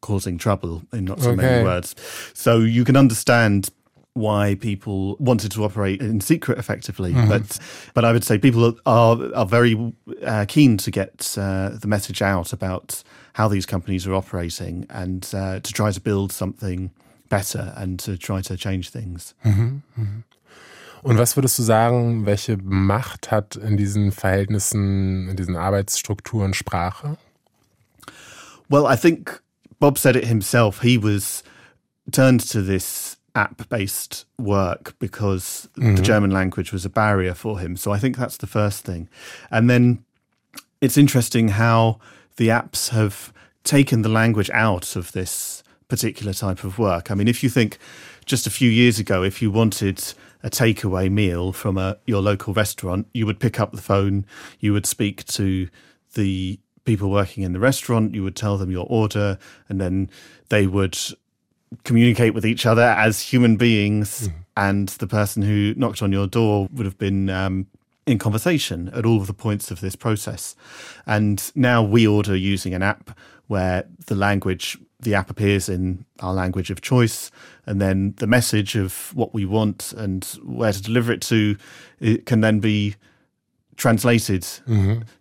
causing 0.00 0.38
trouble, 0.38 0.82
in 0.92 1.04
not 1.04 1.20
so 1.20 1.30
Okay. 1.30 1.42
many 1.42 1.64
words. 1.64 1.94
So 2.32 2.58
you 2.60 2.84
can 2.84 2.96
understand 2.96 3.70
why 4.16 4.56
people 4.56 5.16
wanted 5.18 5.52
to 5.52 5.64
operate 5.64 6.00
in 6.00 6.20
secret 6.20 6.58
effectively. 6.58 7.12
But 7.12 7.58
but 7.94 8.04
i 8.04 8.12
would 8.12 8.24
say 8.24 8.38
people 8.38 8.74
are 8.86 9.34
are 9.34 9.46
very 9.46 9.92
uh, 10.24 10.44
keen 10.48 10.76
to 10.78 10.90
get 10.90 11.36
uh, 11.38 11.70
the 11.80 11.86
message 11.86 12.22
out 12.22 12.52
about 12.52 13.02
how 13.34 13.48
these 13.48 13.66
companies 13.66 14.06
are 14.06 14.14
operating 14.14 14.86
and 14.88 15.30
uh, 15.34 15.60
to 15.60 15.72
try 15.72 15.92
to 15.92 16.00
build 16.00 16.32
something 16.32 16.90
better 17.28 17.74
and 17.76 17.98
to 18.00 18.16
try 18.16 18.40
to 18.40 18.56
change 18.56 18.90
things. 18.90 19.34
Und 21.02 21.18
was 21.18 21.36
würdest 21.36 21.58
du 21.58 21.62
sagen, 21.62 22.26
welche 22.26 22.56
Macht 22.56 23.30
hat 23.30 23.56
in 23.56 23.76
diesen 23.76 24.10
Verhältnissen, 24.10 25.28
in 25.28 25.36
diesen 25.36 25.54
Arbeitsstrukturen 25.54 26.54
Sprache? 26.54 27.16
Well, 28.68 28.86
I 28.86 28.96
think 28.96 29.40
Bob 29.78 29.98
said 29.98 30.16
it 30.16 30.24
himself. 30.24 30.82
He 30.82 30.98
was 30.98 31.44
turned 32.10 32.40
to 32.50 32.62
this 32.62 33.15
app 33.36 33.68
based 33.68 34.24
work 34.38 34.96
because 34.98 35.68
the 35.74 35.82
mm-hmm. 35.82 36.02
German 36.02 36.30
language 36.30 36.72
was 36.72 36.84
a 36.84 36.90
barrier 36.90 37.34
for 37.34 37.60
him. 37.60 37.76
So 37.76 37.92
I 37.92 37.98
think 37.98 38.16
that's 38.16 38.38
the 38.38 38.46
first 38.46 38.84
thing. 38.84 39.08
And 39.50 39.68
then 39.70 40.04
it's 40.80 40.96
interesting 40.96 41.48
how 41.48 42.00
the 42.36 42.48
apps 42.48 42.88
have 42.88 43.32
taken 43.62 44.02
the 44.02 44.08
language 44.08 44.50
out 44.50 44.96
of 44.96 45.12
this 45.12 45.62
particular 45.88 46.32
type 46.32 46.64
of 46.64 46.78
work. 46.78 47.10
I 47.10 47.14
mean, 47.14 47.28
if 47.28 47.42
you 47.42 47.50
think 47.50 47.78
just 48.24 48.46
a 48.46 48.50
few 48.50 48.70
years 48.70 48.98
ago, 48.98 49.22
if 49.22 49.40
you 49.40 49.50
wanted 49.50 50.02
a 50.42 50.50
takeaway 50.50 51.10
meal 51.10 51.52
from 51.52 51.78
a, 51.78 51.98
your 52.06 52.22
local 52.22 52.54
restaurant, 52.54 53.06
you 53.12 53.26
would 53.26 53.38
pick 53.38 53.60
up 53.60 53.72
the 53.72 53.82
phone, 53.82 54.24
you 54.60 54.72
would 54.72 54.86
speak 54.86 55.24
to 55.26 55.68
the 56.14 56.58
people 56.84 57.10
working 57.10 57.42
in 57.42 57.52
the 57.52 57.60
restaurant, 57.60 58.14
you 58.14 58.22
would 58.22 58.36
tell 58.36 58.56
them 58.56 58.70
your 58.70 58.86
order, 58.88 59.38
and 59.68 59.80
then 59.80 60.08
they 60.48 60.66
would 60.66 60.96
communicate 61.84 62.34
with 62.34 62.46
each 62.46 62.66
other 62.66 62.82
as 62.82 63.20
human 63.20 63.56
beings, 63.56 64.30
and 64.56 64.88
the 64.88 65.06
person 65.06 65.42
who 65.42 65.74
knocked 65.76 66.02
on 66.02 66.12
your 66.12 66.26
door 66.26 66.68
would 66.72 66.86
have 66.86 66.98
been 66.98 67.28
um, 67.30 67.66
in 68.06 68.18
conversation 68.18 68.88
at 68.94 69.04
all 69.04 69.20
of 69.20 69.26
the 69.26 69.34
points 69.34 69.70
of 69.70 69.80
this 69.80 69.96
process. 69.96 70.54
And 71.06 71.50
now 71.54 71.82
we 71.82 72.06
order 72.06 72.36
using 72.36 72.74
an 72.74 72.82
app 72.82 73.18
where 73.48 73.84
the 74.06 74.14
language, 74.14 74.78
the 75.00 75.14
app 75.14 75.30
appears 75.30 75.68
in 75.68 76.04
our 76.20 76.32
language 76.32 76.70
of 76.70 76.80
choice, 76.80 77.30
and 77.66 77.80
then 77.80 78.14
the 78.18 78.26
message 78.26 78.76
of 78.76 79.14
what 79.14 79.34
we 79.34 79.44
want 79.44 79.92
and 79.92 80.24
where 80.42 80.72
to 80.72 80.82
deliver 80.82 81.12
it 81.12 81.20
to 81.22 81.56
it 82.00 82.26
can 82.26 82.40
then 82.40 82.60
be 82.60 82.94
translated 83.76 84.42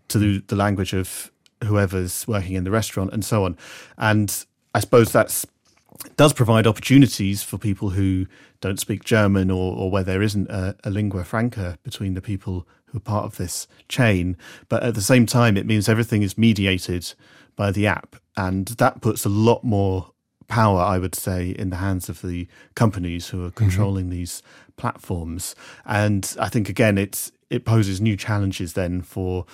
to 0.07 0.17
the, 0.17 0.43
the 0.47 0.55
language 0.55 0.93
of 0.93 1.31
whoever's 1.63 2.27
working 2.27 2.53
in 2.55 2.63
the 2.63 2.71
restaurant 2.71 3.11
and 3.13 3.25
so 3.25 3.43
on. 3.45 3.57
And 3.97 4.45
I 4.73 4.79
suppose 4.79 5.11
that's 5.11 5.45
does 6.17 6.33
provide 6.33 6.67
opportunities 6.67 7.43
for 7.43 7.57
people 7.57 7.91
who 7.91 8.25
don't 8.61 8.79
speak 8.79 9.03
German 9.03 9.51
or, 9.51 9.75
or 9.75 9.91
where 9.91 10.03
there 10.03 10.21
isn't 10.21 10.49
a, 10.49 10.75
a 10.83 10.89
lingua 10.89 11.23
franca 11.23 11.77
between 11.83 12.13
the 12.13 12.21
people 12.21 12.67
who 12.85 12.97
are 12.97 13.01
part 13.01 13.25
of 13.25 13.37
this 13.37 13.67
chain. 13.87 14.37
But 14.69 14.83
at 14.83 14.95
the 14.95 15.01
same 15.01 15.25
time, 15.25 15.57
it 15.57 15.65
means 15.65 15.87
everything 15.87 16.21
is 16.21 16.37
mediated 16.37 17.13
by 17.55 17.71
the 17.71 17.87
app. 17.87 18.15
And 18.37 18.67
that 18.67 19.01
puts 19.01 19.25
a 19.25 19.29
lot 19.29 19.63
more 19.63 20.11
power, 20.47 20.81
I 20.81 20.97
would 20.97 21.15
say, 21.15 21.49
in 21.49 21.69
the 21.69 21.77
hands 21.77 22.09
of 22.09 22.21
the 22.21 22.47
companies 22.75 23.29
who 23.29 23.43
are 23.43 23.47
mm-hmm. 23.47 23.57
controlling 23.57 24.09
these 24.09 24.43
platforms. 24.77 25.55
And 25.85 26.35
I 26.39 26.49
think, 26.49 26.69
again, 26.69 26.97
it's, 26.97 27.31
it 27.49 27.65
poses 27.65 28.01
new 28.01 28.17
challenges 28.17 28.73
then 28.73 29.01
for 29.01 29.45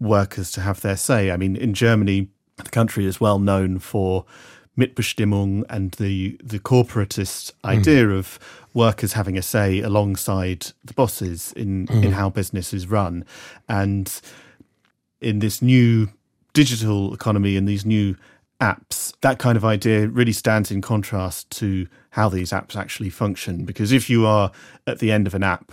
workers 0.00 0.50
to 0.52 0.60
have 0.60 0.80
their 0.80 0.96
say. 0.96 1.30
I 1.30 1.36
mean, 1.36 1.56
in 1.56 1.74
Germany, 1.74 2.28
the 2.56 2.70
country 2.70 3.06
is 3.06 3.20
well 3.20 3.38
known 3.38 3.78
for 3.78 4.24
Mitbestimmung 4.78 5.64
and 5.68 5.92
the 5.92 6.38
the 6.42 6.58
corporatist 6.58 7.52
hmm. 7.64 7.70
idea 7.70 8.08
of 8.08 8.38
workers 8.74 9.14
having 9.14 9.36
a 9.36 9.42
say 9.42 9.80
alongside 9.80 10.68
the 10.84 10.94
bosses 10.94 11.52
in 11.54 11.86
hmm. 11.88 12.04
in 12.04 12.12
how 12.12 12.30
business 12.30 12.72
is 12.72 12.86
run, 12.86 13.24
and 13.68 14.20
in 15.20 15.40
this 15.40 15.60
new 15.60 16.08
digital 16.52 17.12
economy 17.12 17.56
and 17.56 17.68
these 17.68 17.84
new 17.84 18.16
apps, 18.60 19.12
that 19.20 19.38
kind 19.38 19.56
of 19.56 19.64
idea 19.64 20.08
really 20.08 20.32
stands 20.32 20.70
in 20.70 20.80
contrast 20.80 21.50
to 21.50 21.86
how 22.10 22.28
these 22.28 22.50
apps 22.50 22.74
actually 22.74 23.10
function. 23.10 23.64
Because 23.64 23.92
if 23.92 24.10
you 24.10 24.26
are 24.26 24.50
at 24.86 24.98
the 24.98 25.12
end 25.12 25.26
of 25.26 25.34
an 25.34 25.42
app, 25.42 25.72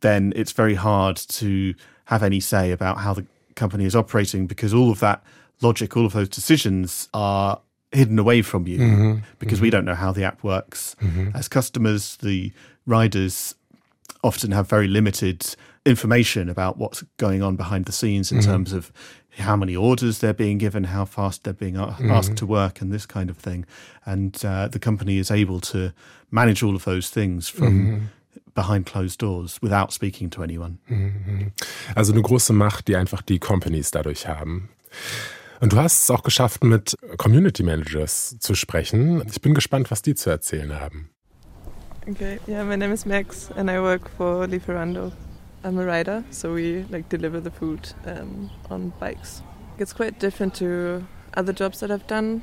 then 0.00 0.32
it's 0.36 0.52
very 0.52 0.74
hard 0.74 1.16
to 1.16 1.74
have 2.06 2.22
any 2.22 2.40
say 2.40 2.70
about 2.70 2.98
how 2.98 3.14
the 3.14 3.26
company 3.56 3.84
is 3.84 3.96
operating 3.96 4.46
because 4.46 4.74
all 4.74 4.90
of 4.90 5.00
that 5.00 5.22
logic, 5.60 5.96
all 5.96 6.06
of 6.06 6.12
those 6.12 6.28
decisions 6.28 7.08
are 7.14 7.60
hidden 7.94 8.18
away 8.18 8.42
from 8.42 8.66
you 8.66 8.78
mm-hmm. 8.78 9.18
because 9.38 9.60
we 9.60 9.68
mm-hmm. 9.68 9.76
don't 9.76 9.84
know 9.84 9.94
how 9.94 10.12
the 10.12 10.24
app 10.24 10.42
works. 10.42 10.96
Mm-hmm. 11.00 11.30
As 11.34 11.48
customers, 11.48 12.16
the 12.16 12.52
riders 12.86 13.54
often 14.22 14.52
have 14.52 14.68
very 14.68 14.88
limited 14.88 15.54
information 15.86 16.48
about 16.48 16.78
what's 16.78 17.02
going 17.18 17.42
on 17.42 17.56
behind 17.56 17.84
the 17.84 17.92
scenes 17.92 18.32
in 18.32 18.40
terms 18.40 18.72
of 18.72 18.90
how 19.38 19.56
many 19.56 19.76
orders 19.76 20.20
they're 20.20 20.32
being 20.32 20.58
given, 20.58 20.84
how 20.84 21.04
fast 21.04 21.44
they're 21.44 21.52
being 21.52 21.76
a- 21.76 21.96
asked 22.08 22.36
to 22.36 22.46
work, 22.46 22.80
and 22.80 22.92
this 22.92 23.06
kind 23.06 23.28
of 23.28 23.36
thing. 23.36 23.66
And 24.06 24.42
uh, 24.44 24.68
the 24.68 24.78
company 24.78 25.18
is 25.18 25.30
able 25.30 25.60
to 25.60 25.92
manage 26.30 26.62
all 26.62 26.74
of 26.74 26.84
those 26.84 27.10
things 27.10 27.48
from 27.48 28.10
behind 28.54 28.86
closed 28.86 29.18
doors 29.18 29.58
without 29.60 29.92
speaking 29.92 30.30
to 30.30 30.42
anyone. 30.42 30.78
Also 31.96 32.12
eine 32.12 32.22
große 32.22 32.52
Macht, 32.52 32.88
die 32.88 32.96
einfach 32.96 33.22
die 33.22 33.38
Companies 33.38 33.90
dadurch 33.90 34.26
haben. 34.26 34.68
Und 35.60 35.72
du 35.72 35.76
hast 35.76 36.02
es 36.04 36.10
auch 36.10 36.22
geschafft, 36.22 36.64
mit 36.64 36.96
Community 37.16 37.62
Managers 37.62 38.36
zu 38.38 38.54
sprechen. 38.54 39.22
Ich 39.30 39.40
bin 39.40 39.54
gespannt, 39.54 39.90
was 39.90 40.02
die 40.02 40.14
zu 40.14 40.30
erzählen 40.30 40.80
haben. 40.80 41.10
Okay, 42.06 42.38
yeah, 42.46 42.62
my 42.62 42.76
name 42.76 42.92
is 42.92 43.06
Max 43.06 43.50
and 43.56 43.70
I 43.70 43.80
work 43.80 44.10
for 44.18 44.46
Lieferando. 44.46 45.10
I'm 45.64 45.78
a 45.78 45.86
rider, 45.86 46.22
so 46.30 46.52
we 46.52 46.84
like 46.90 47.08
deliver 47.08 47.40
the 47.40 47.50
food 47.50 47.94
um, 48.04 48.50
on 48.68 48.92
bikes. 49.00 49.42
It's 49.78 49.94
quite 49.94 50.18
different 50.20 50.54
to 50.56 51.06
other 51.34 51.54
jobs 51.54 51.80
that 51.80 51.90
I've 51.90 52.06
done 52.06 52.42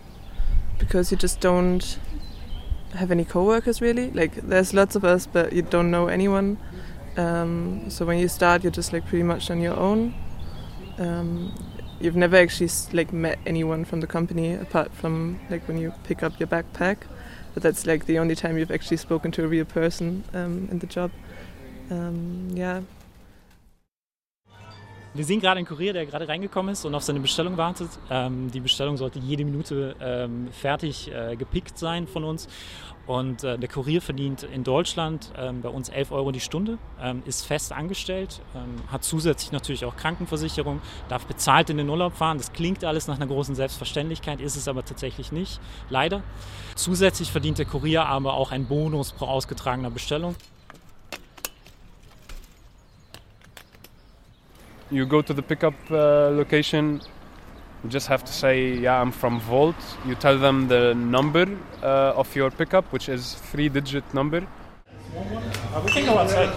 because 0.79 1.11
you 1.11 1.17
just 1.17 1.39
don't 1.39 1.99
have 2.95 3.11
any 3.11 3.23
coworkers 3.23 3.81
really. 3.81 4.09
Like 4.09 4.35
there's 4.35 4.73
lots 4.73 4.95
of 4.95 5.05
us, 5.05 5.27
but 5.27 5.53
you 5.53 5.61
don't 5.61 5.91
know 5.91 6.07
anyone. 6.07 6.57
Um, 7.15 7.89
so 7.89 8.05
when 8.05 8.17
you 8.17 8.27
start, 8.27 8.63
you're 8.63 8.71
just 8.71 8.91
like 8.91 9.05
pretty 9.05 9.23
much 9.23 9.51
on 9.51 9.61
your 9.61 9.77
own. 9.77 10.15
Um, 10.97 11.53
you've 12.03 12.15
never 12.15 12.35
actually 12.37 12.69
like 12.93 13.13
met 13.13 13.39
anyone 13.45 13.85
from 13.85 13.99
the 14.01 14.07
company 14.07 14.53
apart 14.53 14.91
from 14.93 15.39
like 15.49 15.67
when 15.67 15.77
you 15.77 15.93
pick 16.03 16.23
up 16.23 16.39
your 16.39 16.47
backpack 16.47 16.97
but 17.53 17.61
that's 17.63 17.85
like 17.85 18.05
the 18.05 18.17
only 18.17 18.35
time 18.35 18.57
you've 18.57 18.71
actually 18.71 18.97
spoken 18.97 19.31
to 19.31 19.43
a 19.43 19.47
real 19.47 19.65
person 19.65 20.23
um, 20.33 20.67
in 20.71 20.79
the 20.79 20.87
job 20.87 21.11
Um, 21.91 22.47
yeah. 22.53 22.81
Wir 25.13 25.25
sehen 25.25 25.41
gerade 25.41 25.57
einen 25.57 25.67
Kurier, 25.67 25.91
der 25.91 26.05
gerade 26.05 26.25
reingekommen 26.25 26.71
ist 26.71 26.85
und 26.85 26.95
auf 26.95 27.03
seine 27.03 27.19
Bestellung 27.19 27.57
wartet. 27.57 27.89
Ähm, 28.09 28.49
die 28.49 28.61
Bestellung 28.61 28.95
sollte 28.95 29.19
jede 29.19 29.43
Minute 29.43 29.93
ähm, 29.99 30.47
fertig 30.53 31.11
äh, 31.11 31.35
gepickt 31.35 31.77
sein 31.77 32.07
von 32.07 32.23
uns. 32.23 32.47
Und 33.07 33.43
äh, 33.43 33.57
der 33.57 33.67
Kurier 33.67 34.01
verdient 34.01 34.43
in 34.43 34.63
Deutschland 34.63 35.33
ähm, 35.35 35.61
bei 35.61 35.67
uns 35.67 35.89
11 35.89 36.13
Euro 36.13 36.31
die 36.31 36.39
Stunde, 36.39 36.77
ähm, 37.01 37.23
ist 37.25 37.45
fest 37.45 37.73
angestellt, 37.73 38.41
ähm, 38.55 38.75
hat 38.89 39.03
zusätzlich 39.03 39.51
natürlich 39.51 39.83
auch 39.83 39.97
Krankenversicherung, 39.97 40.81
darf 41.09 41.25
bezahlt 41.25 41.69
in 41.69 41.75
den 41.75 41.89
Urlaub 41.89 42.13
fahren. 42.13 42.37
Das 42.37 42.53
klingt 42.53 42.85
alles 42.85 43.07
nach 43.07 43.17
einer 43.17 43.27
großen 43.27 43.53
Selbstverständlichkeit, 43.53 44.39
ist 44.39 44.55
es 44.55 44.69
aber 44.69 44.85
tatsächlich 44.85 45.33
nicht, 45.33 45.59
leider. 45.89 46.23
Zusätzlich 46.75 47.31
verdient 47.31 47.57
der 47.57 47.65
Kurier 47.65 48.05
aber 48.05 48.35
auch 48.35 48.51
einen 48.51 48.67
Bonus 48.67 49.11
pro 49.11 49.25
ausgetragener 49.25 49.89
Bestellung. 49.89 50.35
You 54.91 55.05
go 55.05 55.21
to 55.21 55.33
the 55.33 55.41
pickup 55.41 55.73
uh, 55.89 56.29
location. 56.31 57.01
You 57.81 57.89
just 57.89 58.07
have 58.07 58.25
to 58.25 58.33
say, 58.33 58.73
"Yeah, 58.73 58.99
I'm 58.99 59.13
from 59.13 59.39
Wolt." 59.49 59.75
You 60.05 60.15
tell 60.15 60.37
them 60.37 60.67
the 60.67 60.93
number 60.93 61.45
uh, 61.81 62.19
of 62.21 62.35
your 62.35 62.51
pickup, 62.51 62.91
which 62.91 63.07
is 63.07 63.35
number. 64.13 64.45
can 65.93 66.05
go 66.05 66.17
outside. 66.17 66.49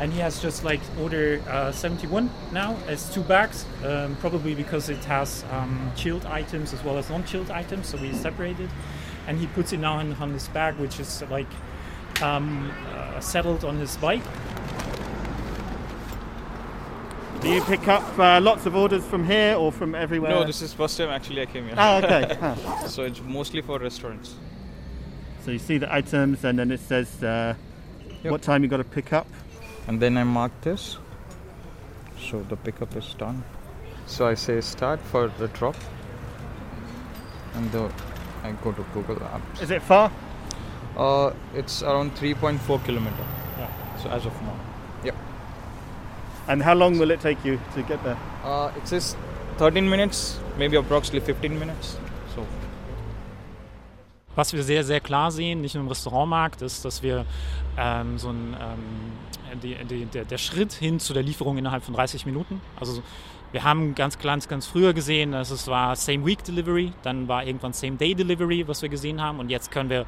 And 0.00 0.12
he 0.12 0.20
has 0.20 0.40
just 0.40 0.62
like 0.62 0.80
order 1.00 1.42
uh, 1.48 1.72
71 1.72 2.30
now 2.52 2.76
as 2.86 3.12
two 3.12 3.22
bags, 3.22 3.64
um, 3.84 4.14
probably 4.20 4.54
because 4.54 4.90
it 4.90 5.04
has 5.06 5.42
um, 5.50 5.90
chilled 5.96 6.24
items 6.26 6.72
as 6.72 6.84
well 6.84 6.98
as 6.98 7.10
non-chilled 7.10 7.50
items, 7.50 7.88
so 7.88 7.98
we 7.98 8.12
separated. 8.12 8.70
And 9.26 9.38
he 9.38 9.46
puts 9.48 9.72
it 9.72 9.78
now 9.78 9.98
in, 9.98 10.12
on 10.12 10.32
this 10.32 10.46
bag, 10.48 10.76
which 10.76 11.00
is 11.00 11.22
like 11.30 11.48
um, 12.22 12.72
uh, 12.94 13.20
settled 13.20 13.64
on 13.64 13.76
his 13.76 13.96
bike. 13.96 14.22
Do 17.40 17.48
you 17.48 17.62
pick 17.62 17.86
up 17.86 18.18
uh, 18.18 18.40
lots 18.40 18.66
of 18.66 18.74
orders 18.74 19.04
from 19.04 19.24
here 19.24 19.54
or 19.54 19.70
from 19.70 19.94
everywhere? 19.94 20.30
No, 20.30 20.44
this 20.44 20.60
is 20.60 20.72
first 20.72 20.96
time 20.98 21.08
actually 21.08 21.42
I 21.42 21.46
came 21.46 21.66
here. 21.66 21.74
Oh, 21.78 21.98
okay. 21.98 22.36
Huh. 22.40 22.86
so 22.88 23.04
it's 23.04 23.20
mostly 23.22 23.62
for 23.62 23.78
restaurants. 23.78 24.34
So 25.44 25.52
you 25.52 25.60
see 25.60 25.78
the 25.78 25.92
items, 25.92 26.44
and 26.44 26.58
then 26.58 26.70
it 26.72 26.80
says 26.80 27.22
uh, 27.22 27.54
Yep. 28.24 28.32
what 28.32 28.42
time 28.42 28.64
you 28.64 28.68
got 28.68 28.78
to 28.78 28.84
pick 28.84 29.12
up. 29.12 29.28
And 29.86 30.00
then 30.00 30.16
I 30.16 30.24
mark 30.24 30.50
this. 30.62 30.98
So 32.18 32.42
the 32.42 32.56
pickup 32.56 32.96
is 32.96 33.14
done. 33.14 33.44
So 34.06 34.26
I 34.26 34.34
say 34.34 34.60
start 34.60 35.00
for 35.00 35.28
the 35.38 35.46
drop. 35.48 35.76
And 37.54 37.70
the, 37.70 37.90
I 38.42 38.50
go 38.64 38.72
to 38.72 38.82
Google 38.92 39.20
Maps. 39.20 39.62
Is 39.62 39.70
it 39.70 39.82
far? 39.82 40.10
Uh, 40.98 41.32
it's 41.54 41.82
around 41.82 42.14
3.4 42.16 42.84
kilometer. 42.84 43.24
So 44.02 44.10
as 44.10 44.26
of 44.26 44.32
now. 44.42 44.54
And 46.48 46.62
how 46.62 46.74
long 46.74 46.98
will 46.98 47.10
it 47.10 47.20
take 47.20 47.44
you 47.44 47.60
to 47.74 47.82
get 47.82 48.02
there? 48.02 48.16
Uh, 48.42 48.72
it 48.74 48.88
says 48.88 49.14
13 49.58 49.88
minutes, 49.88 50.40
maybe 50.56 50.76
approximately 50.76 51.20
15 51.20 51.58
minutes. 51.58 51.98
So 52.34 52.46
Was 54.34 54.52
wir 54.54 54.62
sehr, 54.62 54.82
sehr 54.82 55.00
klar 55.00 55.30
sehen, 55.30 55.60
nicht 55.60 55.74
nur 55.74 55.84
im 55.84 55.88
Restaurantmarkt, 55.88 56.62
ist, 56.62 56.84
dass 56.86 57.02
wir 57.02 57.26
ähm, 57.76 58.18
so 58.18 58.30
ein, 58.30 58.56
ähm, 58.58 59.12
die, 59.58 59.76
die, 59.84 60.04
der, 60.06 60.24
der 60.24 60.38
Schritt 60.38 60.72
hin 60.72 61.00
zu 61.00 61.12
der 61.12 61.22
Lieferung 61.22 61.58
innerhalb 61.58 61.84
von 61.84 61.94
30 61.94 62.26
Minuten. 62.26 62.60
Also 62.78 63.02
wir 63.50 63.64
haben 63.64 63.94
ganz, 63.94 64.18
ganz, 64.18 64.46
ganz 64.46 64.66
früher 64.66 64.92
gesehen, 64.92 65.32
dass 65.32 65.50
es 65.50 65.66
war 65.68 65.96
Same 65.96 66.26
Week 66.26 66.44
Delivery, 66.44 66.92
dann 67.02 67.28
war 67.28 67.46
irgendwann 67.46 67.72
Same 67.72 67.96
Day 67.96 68.14
Delivery, 68.14 68.68
was 68.68 68.82
wir 68.82 68.90
gesehen 68.90 69.22
haben. 69.22 69.38
Und 69.40 69.48
jetzt 69.48 69.70
können 69.70 69.88
wir 69.88 70.04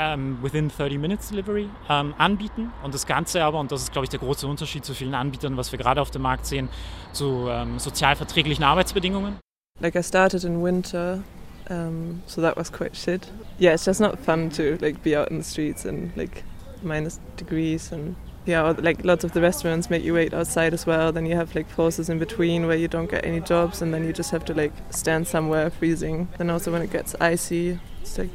ähm, 0.00 0.38
Within 0.42 0.68
30 0.68 0.98
Minutes 0.98 1.28
Delivery 1.28 1.68
ähm, 1.88 2.14
anbieten. 2.18 2.72
Und 2.82 2.92
das 2.92 3.06
Ganze 3.06 3.44
aber, 3.44 3.60
und 3.60 3.70
das 3.70 3.82
ist, 3.82 3.92
glaube 3.92 4.06
ich, 4.06 4.10
der 4.10 4.18
große 4.18 4.46
Unterschied 4.46 4.84
zu 4.84 4.94
vielen 4.94 5.14
Anbietern, 5.14 5.56
was 5.56 5.70
wir 5.70 5.78
gerade 5.78 6.00
auf 6.00 6.10
dem 6.10 6.22
Markt 6.22 6.46
sehen, 6.46 6.68
zu 7.12 7.46
ähm, 7.48 7.78
sozial 7.78 8.16
verträglichen 8.16 8.64
Arbeitsbedingungen. 8.64 9.38
Like 9.80 9.94
I 9.94 10.02
started 10.02 10.42
in 10.42 10.60
winter, 10.62 11.22
um, 11.70 12.22
so 12.26 12.42
that 12.42 12.56
was 12.56 12.72
quite 12.72 12.96
shit. 12.96 13.28
Yeah, 13.58 13.72
it's 13.72 13.86
just 13.86 14.00
not 14.00 14.18
fun 14.18 14.50
to 14.50 14.76
like 14.80 15.02
be 15.02 15.16
out 15.16 15.30
in 15.30 15.38
the 15.38 15.44
streets 15.44 15.86
and 15.86 16.14
like 16.16 16.42
minus 16.82 17.20
degrees 17.36 17.92
and 17.92 18.16
yeah, 18.46 18.66
or, 18.66 18.74
like 18.74 19.04
lots 19.04 19.24
of 19.24 19.32
the 19.32 19.40
restaurants 19.40 19.90
make 19.90 20.02
you 20.02 20.14
wait 20.14 20.32
outside 20.32 20.74
as 20.74 20.86
well. 20.86 21.12
Then 21.12 21.26
you 21.26 21.36
have 21.36 21.54
like 21.54 21.68
pauses 21.70 22.08
in 22.08 22.18
between 22.18 22.66
where 22.66 22.76
you 22.76 22.88
don't 22.88 23.10
get 23.10 23.24
any 23.24 23.40
jobs 23.40 23.82
and 23.82 23.92
then 23.92 24.04
you 24.04 24.12
just 24.12 24.30
have 24.30 24.44
to 24.46 24.54
like 24.54 24.72
stand 24.90 25.26
somewhere 25.26 25.70
freezing. 25.70 26.28
Then 26.38 26.50
also 26.50 26.72
when 26.72 26.82
it 26.82 26.90
gets 26.90 27.14
icy, 27.20 27.78
it's 28.00 28.18
like 28.18 28.30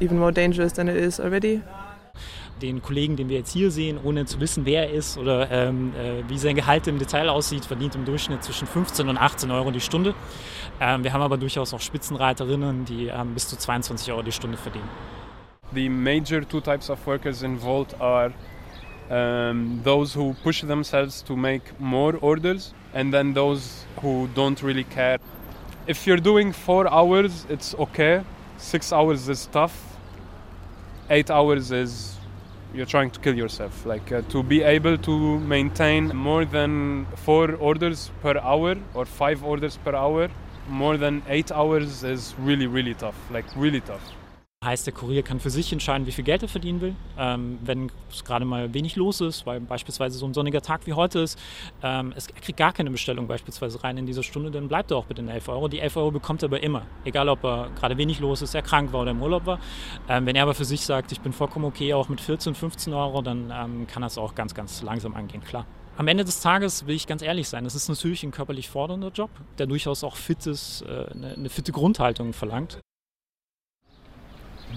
even 0.00 0.18
more 0.18 0.32
dangerous 0.32 0.72
than 0.72 0.88
it 0.88 0.96
is 0.96 1.20
already. 1.20 1.62
den 2.62 2.80
Kollegen, 2.80 3.16
den 3.16 3.28
wir 3.28 3.38
jetzt 3.38 3.52
hier 3.52 3.70
sehen, 3.70 3.98
ohne 4.02 4.24
zu 4.24 4.40
wissen, 4.40 4.64
wer 4.64 4.88
er 4.88 4.94
ist 4.94 5.18
oder 5.18 5.50
ähm, 5.50 5.92
äh, 5.96 6.28
wie 6.28 6.38
sein 6.38 6.54
Gehalt 6.54 6.86
im 6.86 6.98
Detail 6.98 7.28
aussieht, 7.28 7.64
verdient 7.64 7.94
im 7.94 8.04
Durchschnitt 8.04 8.44
zwischen 8.44 8.66
15 8.66 9.08
und 9.08 9.18
18 9.18 9.50
Euro 9.50 9.70
die 9.70 9.80
Stunde. 9.80 10.14
Ähm, 10.80 11.04
wir 11.04 11.12
haben 11.12 11.22
aber 11.22 11.36
durchaus 11.36 11.74
auch 11.74 11.80
Spitzenreiterinnen, 11.80 12.84
die 12.84 13.08
ähm, 13.08 13.34
bis 13.34 13.48
zu 13.48 13.56
22 13.56 14.12
Euro 14.12 14.22
die 14.22 14.32
Stunde 14.32 14.56
verdienen. 14.56 14.88
The 15.74 15.88
major 15.88 16.46
two 16.46 16.60
types 16.60 16.90
of 16.90 17.04
workers 17.06 17.42
in 17.42 17.60
Volt 17.60 18.00
are 18.00 18.32
um, 19.12 19.80
those 19.84 20.14
who 20.14 20.34
push 20.42 20.62
themselves 20.62 21.20
to 21.22 21.36
make 21.36 21.78
more 21.78 22.16
orders, 22.22 22.72
and 22.94 23.12
then 23.12 23.34
those 23.34 23.84
who 24.00 24.28
don't 24.34 24.62
really 24.62 24.84
care. 24.84 25.18
If 25.86 26.06
you're 26.06 26.24
doing 26.30 26.52
four 26.52 26.90
hours, 26.90 27.44
it's 27.48 27.74
okay. 27.74 28.24
Six 28.56 28.92
hours 28.92 29.28
is 29.28 29.46
tough. 29.46 29.76
Eight 31.10 31.30
hours 31.30 31.72
is 31.72 32.16
you're 32.72 32.86
trying 32.86 33.10
to 33.10 33.20
kill 33.20 33.34
yourself. 33.34 33.84
Like 33.84 34.10
uh, 34.12 34.22
to 34.30 34.42
be 34.42 34.62
able 34.62 34.96
to 34.96 35.38
maintain 35.40 36.08
more 36.16 36.44
than 36.44 37.06
four 37.16 37.54
orders 37.56 38.10
per 38.22 38.38
hour 38.38 38.76
or 38.94 39.04
five 39.04 39.44
orders 39.44 39.76
per 39.76 39.94
hour, 39.94 40.30
more 40.68 40.96
than 40.96 41.22
eight 41.28 41.52
hours 41.52 42.02
is 42.02 42.34
really, 42.38 42.66
really 42.66 42.94
tough. 42.94 43.16
Like 43.30 43.44
really 43.56 43.80
tough. 43.80 44.12
Heißt, 44.64 44.86
der 44.86 44.94
Kurier 44.94 45.22
kann 45.22 45.40
für 45.40 45.50
sich 45.50 45.72
entscheiden, 45.72 46.06
wie 46.06 46.12
viel 46.12 46.24
Geld 46.24 46.42
er 46.42 46.48
verdienen 46.48 46.80
will. 46.80 46.94
Ähm, 47.18 47.58
wenn 47.64 47.90
es 48.10 48.24
gerade 48.24 48.44
mal 48.44 48.72
wenig 48.72 48.94
los 48.94 49.20
ist, 49.20 49.44
weil 49.44 49.60
beispielsweise 49.60 50.16
so 50.16 50.26
ein 50.26 50.34
sonniger 50.34 50.62
Tag 50.62 50.86
wie 50.86 50.92
heute 50.92 51.18
ist, 51.18 51.36
ähm, 51.82 52.12
es, 52.16 52.28
er 52.28 52.40
kriegt 52.40 52.58
gar 52.58 52.72
keine 52.72 52.90
Bestellung 52.90 53.26
beispielsweise 53.26 53.82
rein 53.82 53.98
in 53.98 54.06
dieser 54.06 54.22
Stunde, 54.22 54.52
dann 54.52 54.68
bleibt 54.68 54.92
er 54.92 54.98
auch 54.98 55.08
mit 55.08 55.18
den 55.18 55.28
11 55.28 55.48
Euro. 55.48 55.66
Die 55.66 55.80
11 55.80 55.96
Euro 55.96 56.10
bekommt 56.12 56.44
er 56.44 56.48
aber 56.48 56.62
immer. 56.62 56.82
Egal, 57.04 57.28
ob 57.28 57.42
er 57.42 57.70
gerade 57.74 57.98
wenig 57.98 58.20
los 58.20 58.40
ist, 58.40 58.54
er 58.54 58.62
krank 58.62 58.92
war 58.92 59.02
oder 59.02 59.10
im 59.10 59.20
Urlaub 59.20 59.46
war. 59.46 59.58
Ähm, 60.08 60.26
wenn 60.26 60.36
er 60.36 60.44
aber 60.44 60.54
für 60.54 60.64
sich 60.64 60.82
sagt, 60.82 61.10
ich 61.10 61.20
bin 61.20 61.32
vollkommen 61.32 61.64
okay, 61.64 61.92
auch 61.94 62.08
mit 62.08 62.20
14, 62.20 62.54
15 62.54 62.92
Euro, 62.92 63.20
dann 63.20 63.52
ähm, 63.52 63.86
kann 63.88 64.04
es 64.04 64.16
auch 64.16 64.36
ganz, 64.36 64.54
ganz 64.54 64.82
langsam 64.82 65.14
angehen, 65.16 65.42
klar. 65.42 65.66
Am 65.96 66.06
Ende 66.08 66.24
des 66.24 66.40
Tages 66.40 66.86
will 66.86 66.94
ich 66.94 67.06
ganz 67.06 67.20
ehrlich 67.20 67.48
sein, 67.48 67.66
es 67.66 67.74
ist 67.74 67.88
natürlich 67.88 68.22
ein 68.22 68.30
körperlich 68.30 68.68
fordernder 68.70 69.08
Job, 69.08 69.30
der 69.58 69.66
durchaus 69.66 70.04
auch 70.04 70.16
fittes, 70.16 70.82
äh, 70.86 71.10
eine, 71.12 71.34
eine 71.34 71.48
fitte 71.50 71.72
Grundhaltung 71.72 72.32
verlangt. 72.32 72.78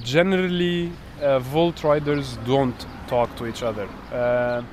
Generally 0.04 0.92
uh, 1.22 1.42
Wolt 1.54 1.84
riders 1.84 2.38
don't 2.46 2.86
talk 3.08 3.36
to 3.38 3.46
each 3.46 3.64
other. 3.64 3.88
Uh, 4.12 4.64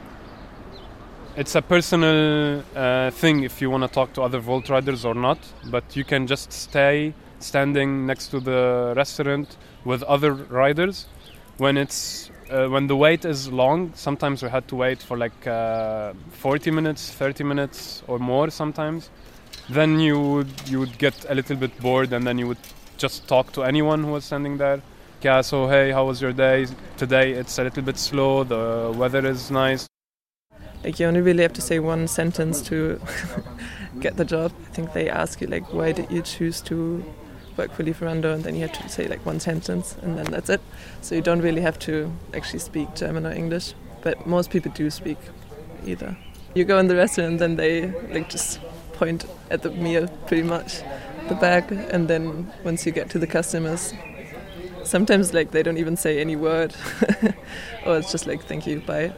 it's 1.37 1.55
a 1.55 1.63
personal 1.63 2.63
uh, 2.75 3.11
thing 3.11 3.43
if 3.43 3.63
you 3.63 3.71
want 3.71 3.83
to 3.85 3.89
talk 3.89 4.13
to 4.15 4.23
other 4.23 4.41
Wolt 4.41 4.69
riders 4.69 5.05
or 5.05 5.15
not, 5.15 5.39
but 5.71 5.97
you 5.97 6.05
can 6.05 6.27
just 6.27 6.53
stay 6.53 7.15
standing 7.39 8.07
next 8.07 8.29
to 8.29 8.41
the 8.41 8.93
restaurant 8.97 9.57
with 9.85 10.03
other 10.03 10.33
riders. 10.33 11.07
When 11.57 11.77
it's 11.77 12.31
uh, 12.51 12.69
when 12.69 12.87
the 12.87 12.97
wait 12.97 13.25
is 13.25 13.51
long, 13.51 13.93
sometimes 13.95 14.43
we 14.43 14.51
had 14.51 14.69
to 14.69 14.77
wait 14.77 15.01
for 15.01 15.17
like 15.17 15.47
uh, 15.47 16.13
40 16.33 16.71
minutes, 16.71 17.11
30 17.11 17.45
minutes 17.45 18.03
or 18.09 18.19
more 18.19 18.51
sometimes. 18.51 19.09
Then 19.71 20.01
you 20.01 20.21
would 20.21 20.69
you 20.69 20.81
would 20.81 20.99
get 20.99 21.15
a 21.31 21.35
little 21.35 21.57
bit 21.57 21.79
bored, 21.81 22.13
and 22.13 22.27
then 22.27 22.39
you 22.39 22.49
would 22.49 22.59
just 22.99 23.27
talk 23.27 23.53
to 23.53 23.63
anyone 23.63 24.05
who 24.05 24.13
was 24.13 24.25
standing 24.25 24.59
there 24.59 24.83
yeah, 25.25 25.41
so 25.41 25.69
hey, 25.69 25.93
how 25.93 26.05
was 26.07 26.21
your 26.21 26.33
day? 26.33 26.67
Today 26.97 27.33
it's 27.33 27.59
a 27.59 27.65
little 27.65 27.83
bit 27.83 27.97
slow, 27.97 28.45
the 28.45 28.93
weather 28.97 29.25
is 29.27 29.51
nice. 29.51 29.87
Like 30.83 30.99
you 30.99 31.07
only 31.07 31.21
really 31.21 31.43
have 31.43 31.53
to 31.53 31.61
say 31.61 31.79
one 31.79 32.09
sentence 32.09 32.61
to 32.63 33.01
get 34.01 34.17
the 34.17 34.25
job. 34.25 34.53
I 34.67 34.75
think 34.75 34.93
they 34.93 35.09
ask 35.09 35.41
you 35.41 35.47
like, 35.47 35.73
why 35.73 35.93
did 35.93 36.11
you 36.11 36.23
choose 36.23 36.61
to 36.63 37.05
work 37.57 37.73
for 37.73 37.85
Lieferando? 37.85 38.35
And 38.35 38.43
then 38.43 38.57
you 38.57 38.63
have 38.63 38.73
to 38.73 38.89
say 38.89 39.07
like 39.07 39.25
one 39.25 39.39
sentence, 39.39 39.97
and 40.03 40.19
then 40.19 40.27
that's 40.27 40.51
it. 40.51 40.61
So 41.03 41.15
you 41.15 41.23
don't 41.23 41.41
really 41.41 41.63
have 41.63 41.79
to 41.81 42.13
actually 42.35 42.59
speak 42.59 42.95
German 42.97 43.25
or 43.27 43.33
English. 43.33 43.75
But 44.03 44.27
most 44.27 44.51
people 44.51 44.73
do 44.73 44.91
speak 44.91 45.19
either. 45.87 46.17
You 46.55 46.65
go 46.65 46.79
in 46.79 46.89
the 46.89 46.97
restaurant, 46.97 47.39
then 47.39 47.57
they 47.57 47.93
like 48.13 48.29
just 48.29 48.59
point 48.95 49.25
at 49.51 49.63
the 49.63 49.71
meal 49.71 50.09
pretty 50.27 50.43
much, 50.43 50.83
the 51.29 51.37
bag, 51.37 51.71
and 51.71 52.09
then 52.09 52.51
once 52.65 52.85
you 52.85 52.93
get 52.93 53.09
to 53.11 53.19
the 53.21 53.27
customers, 53.27 53.95
sometimes 54.85 55.33
like 55.33 55.51
they 55.51 55.63
don't 55.63 55.79
even 55.79 55.97
say 55.97 56.21
any 56.21 56.37
word, 56.37 56.75
or 57.87 57.99
it's 57.99 58.13
just 58.13 58.27
like 58.27 58.45
thank 58.45 58.67
you, 58.67 58.81
bye. 58.81 59.13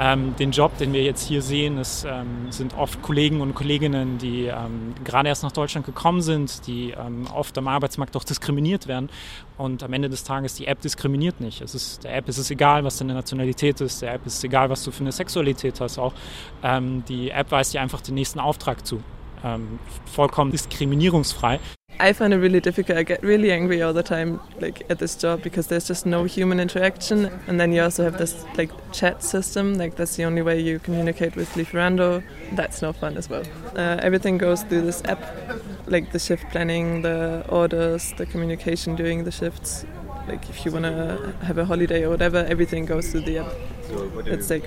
Ähm, 0.00 0.34
den 0.36 0.50
Job, 0.50 0.76
den 0.78 0.92
wir 0.92 1.02
jetzt 1.04 1.28
hier 1.28 1.42
sehen, 1.42 1.78
ist, 1.78 2.04
ähm, 2.08 2.50
sind 2.50 2.76
oft 2.76 3.02
Kollegen 3.02 3.40
und 3.40 3.54
Kolleginnen, 3.54 4.18
die 4.18 4.46
ähm, 4.46 4.94
gerade 5.04 5.28
erst 5.28 5.42
nach 5.42 5.52
Deutschland 5.52 5.86
gekommen 5.86 6.22
sind, 6.22 6.66
die 6.66 6.90
ähm, 6.90 7.26
oft 7.32 7.56
am 7.58 7.68
Arbeitsmarkt 7.68 8.16
auch 8.16 8.24
diskriminiert 8.24 8.88
werden. 8.88 9.10
Und 9.58 9.82
am 9.82 9.92
Ende 9.92 10.08
des 10.08 10.24
Tages, 10.24 10.54
die 10.54 10.66
App 10.66 10.80
diskriminiert 10.80 11.40
nicht. 11.40 11.60
Es 11.60 11.74
ist, 11.74 12.04
der 12.04 12.16
App 12.16 12.28
ist 12.28 12.38
es 12.38 12.50
egal, 12.50 12.84
was 12.84 12.98
deine 12.98 13.14
Nationalität 13.14 13.80
ist, 13.80 14.02
der 14.02 14.14
App 14.14 14.26
ist 14.26 14.38
es 14.38 14.44
egal, 14.44 14.70
was 14.70 14.82
du 14.82 14.90
für 14.90 15.02
eine 15.02 15.12
Sexualität 15.12 15.80
hast 15.80 15.98
auch. 15.98 16.14
Ähm, 16.62 17.04
die 17.06 17.30
App 17.30 17.50
weist 17.50 17.74
dir 17.74 17.80
einfach 17.80 18.00
den 18.00 18.14
nächsten 18.14 18.40
Auftrag 18.40 18.86
zu. 18.86 19.02
Ähm, 19.44 19.78
vollkommen 20.06 20.52
diskriminierungsfrei. 20.52 21.60
I 22.00 22.12
find 22.12 22.34
it 22.34 22.38
really 22.38 22.60
difficult. 22.60 22.98
I 22.98 23.04
get 23.04 23.22
really 23.22 23.52
angry 23.52 23.80
all 23.80 23.92
the 23.92 24.02
time, 24.02 24.40
like 24.60 24.82
at 24.90 24.98
this 24.98 25.14
job, 25.14 25.42
because 25.42 25.68
there's 25.68 25.86
just 25.86 26.04
no 26.04 26.24
human 26.24 26.58
interaction. 26.58 27.26
And 27.46 27.60
then 27.60 27.72
you 27.72 27.82
also 27.82 28.02
have 28.02 28.18
this 28.18 28.44
like 28.56 28.70
chat 28.92 29.22
system. 29.22 29.74
Like 29.74 29.96
that's 29.96 30.16
the 30.16 30.24
only 30.24 30.42
way 30.42 30.60
you 30.60 30.78
communicate 30.78 31.36
with 31.36 31.48
Lieferando. 31.50 32.22
That's 32.52 32.82
no 32.82 32.92
fun 32.92 33.16
as 33.16 33.28
well. 33.28 33.44
Uh, 33.76 33.98
everything 34.02 34.38
goes 34.38 34.62
through 34.64 34.82
this 34.82 35.02
app, 35.04 35.22
like 35.86 36.12
the 36.12 36.18
shift 36.18 36.50
planning, 36.50 37.02
the 37.02 37.44
orders, 37.48 38.12
the 38.16 38.26
communication 38.26 38.96
during 38.96 39.24
the 39.24 39.30
shifts. 39.30 39.84
Like 40.26 40.48
if 40.48 40.64
you 40.64 40.72
want 40.72 40.84
to 40.84 41.34
have 41.42 41.58
a 41.58 41.64
holiday 41.64 42.04
or 42.04 42.10
whatever, 42.10 42.38
everything 42.38 42.84
goes 42.84 43.10
through 43.10 43.22
the 43.22 43.38
app. 43.38 43.52
It's 44.26 44.50
like 44.50 44.64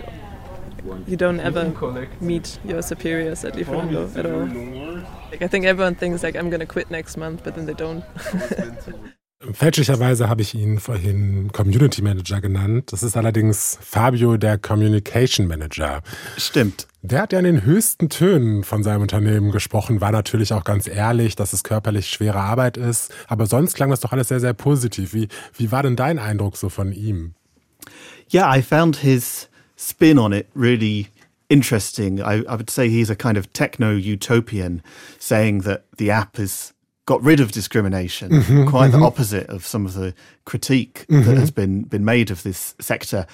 you 1.08 1.18
don't 1.18 1.40
ever 1.40 1.74
meet 2.22 2.60
your 2.64 2.82
superiors 2.82 3.44
at 3.44 3.54
Lieferando 3.54 4.16
at 4.18 4.26
all. 4.26 4.85
Like 5.32 5.42
I 5.42 5.48
think 5.48 5.66
everyone 5.66 5.96
thinks 5.96 6.24
like 6.24 6.36
I'm 6.36 6.50
gonna 6.50 6.66
quit 6.66 6.90
next 6.90 7.18
month, 7.18 7.44
but 7.44 7.56
then 7.56 7.66
they 7.66 7.76
don't. 7.76 8.04
Fälschlicherweise 9.54 10.28
habe 10.28 10.42
ich 10.42 10.56
ihn 10.56 10.80
vorhin 10.80 11.52
Community 11.52 12.02
Manager 12.02 12.42
genannt. 12.42 12.92
Das 12.92 13.04
ist 13.04 13.16
allerdings 13.16 13.78
Fabio, 13.82 14.38
der 14.38 14.58
Communication 14.58 15.48
Manager. 15.48 16.02
Stimmt. 16.38 16.88
Der 17.02 17.22
hat 17.22 17.34
ja 17.34 17.40
in 17.40 17.46
den 17.46 17.64
höchsten 17.64 18.10
Tönen 18.10 18.64
von 18.64 18.82
seinem 18.82 19.02
Unternehmen 19.02 19.52
gesprochen, 19.52 20.02
war 20.02 20.12
natürlich 20.12 20.54
auch 20.54 20.64
ganz 20.64 20.88
ehrlich, 20.88 21.36
dass 21.36 21.54
es 21.54 21.64
körperlich 21.64 22.08
schwere 22.08 22.40
Arbeit 22.40 22.78
ist. 22.78 23.14
Aber 23.28 23.46
sonst 23.46 23.76
klang 23.76 23.92
das 23.92 24.00
doch 24.00 24.12
alles 24.12 24.30
sehr, 24.30 24.40
sehr 24.40 24.54
positiv. 24.54 25.14
Wie, 25.14 25.28
wie 25.56 25.72
war 25.72 25.84
denn 25.84 25.96
dein 25.96 26.18
Eindruck 26.18 26.58
so 26.58 26.70
von 26.70 26.92
ihm? 26.92 27.36
Yeah, 28.34 28.56
I 28.56 28.64
found 28.64 28.98
his 28.98 29.50
spin 29.78 30.18
on 30.18 30.34
it 30.34 30.48
really 30.56 31.10
interesting. 31.50 32.22
I, 32.22 32.44
I 32.44 32.56
would 32.56 32.70
say 32.70 32.90
he's 32.90 33.10
a 33.10 33.16
kind 33.16 33.38
of 33.38 33.52
techno 33.54 33.96
utopian, 33.96 34.82
saying 35.20 35.60
that 35.62 35.86
the 35.98 36.12
app 36.12 36.38
has 36.38 36.74
got 37.06 37.22
rid 37.24 37.40
of 37.40 37.52
discrimination, 37.52 38.32
Mhm, 38.32 38.68
quite 38.68 38.90
mhm. 38.92 39.00
the 39.00 39.06
opposite 39.06 39.48
of 39.48 39.66
some 39.66 39.86
of 39.86 39.94
the 39.94 40.14
critique 40.46 41.06
Mhm. 41.10 41.26
that 41.26 41.38
has 41.38 41.52
been 41.52 41.84
been 41.84 42.04
made 42.06 42.32
of 42.32 42.42
this 42.44 42.74
sector. 42.80 43.28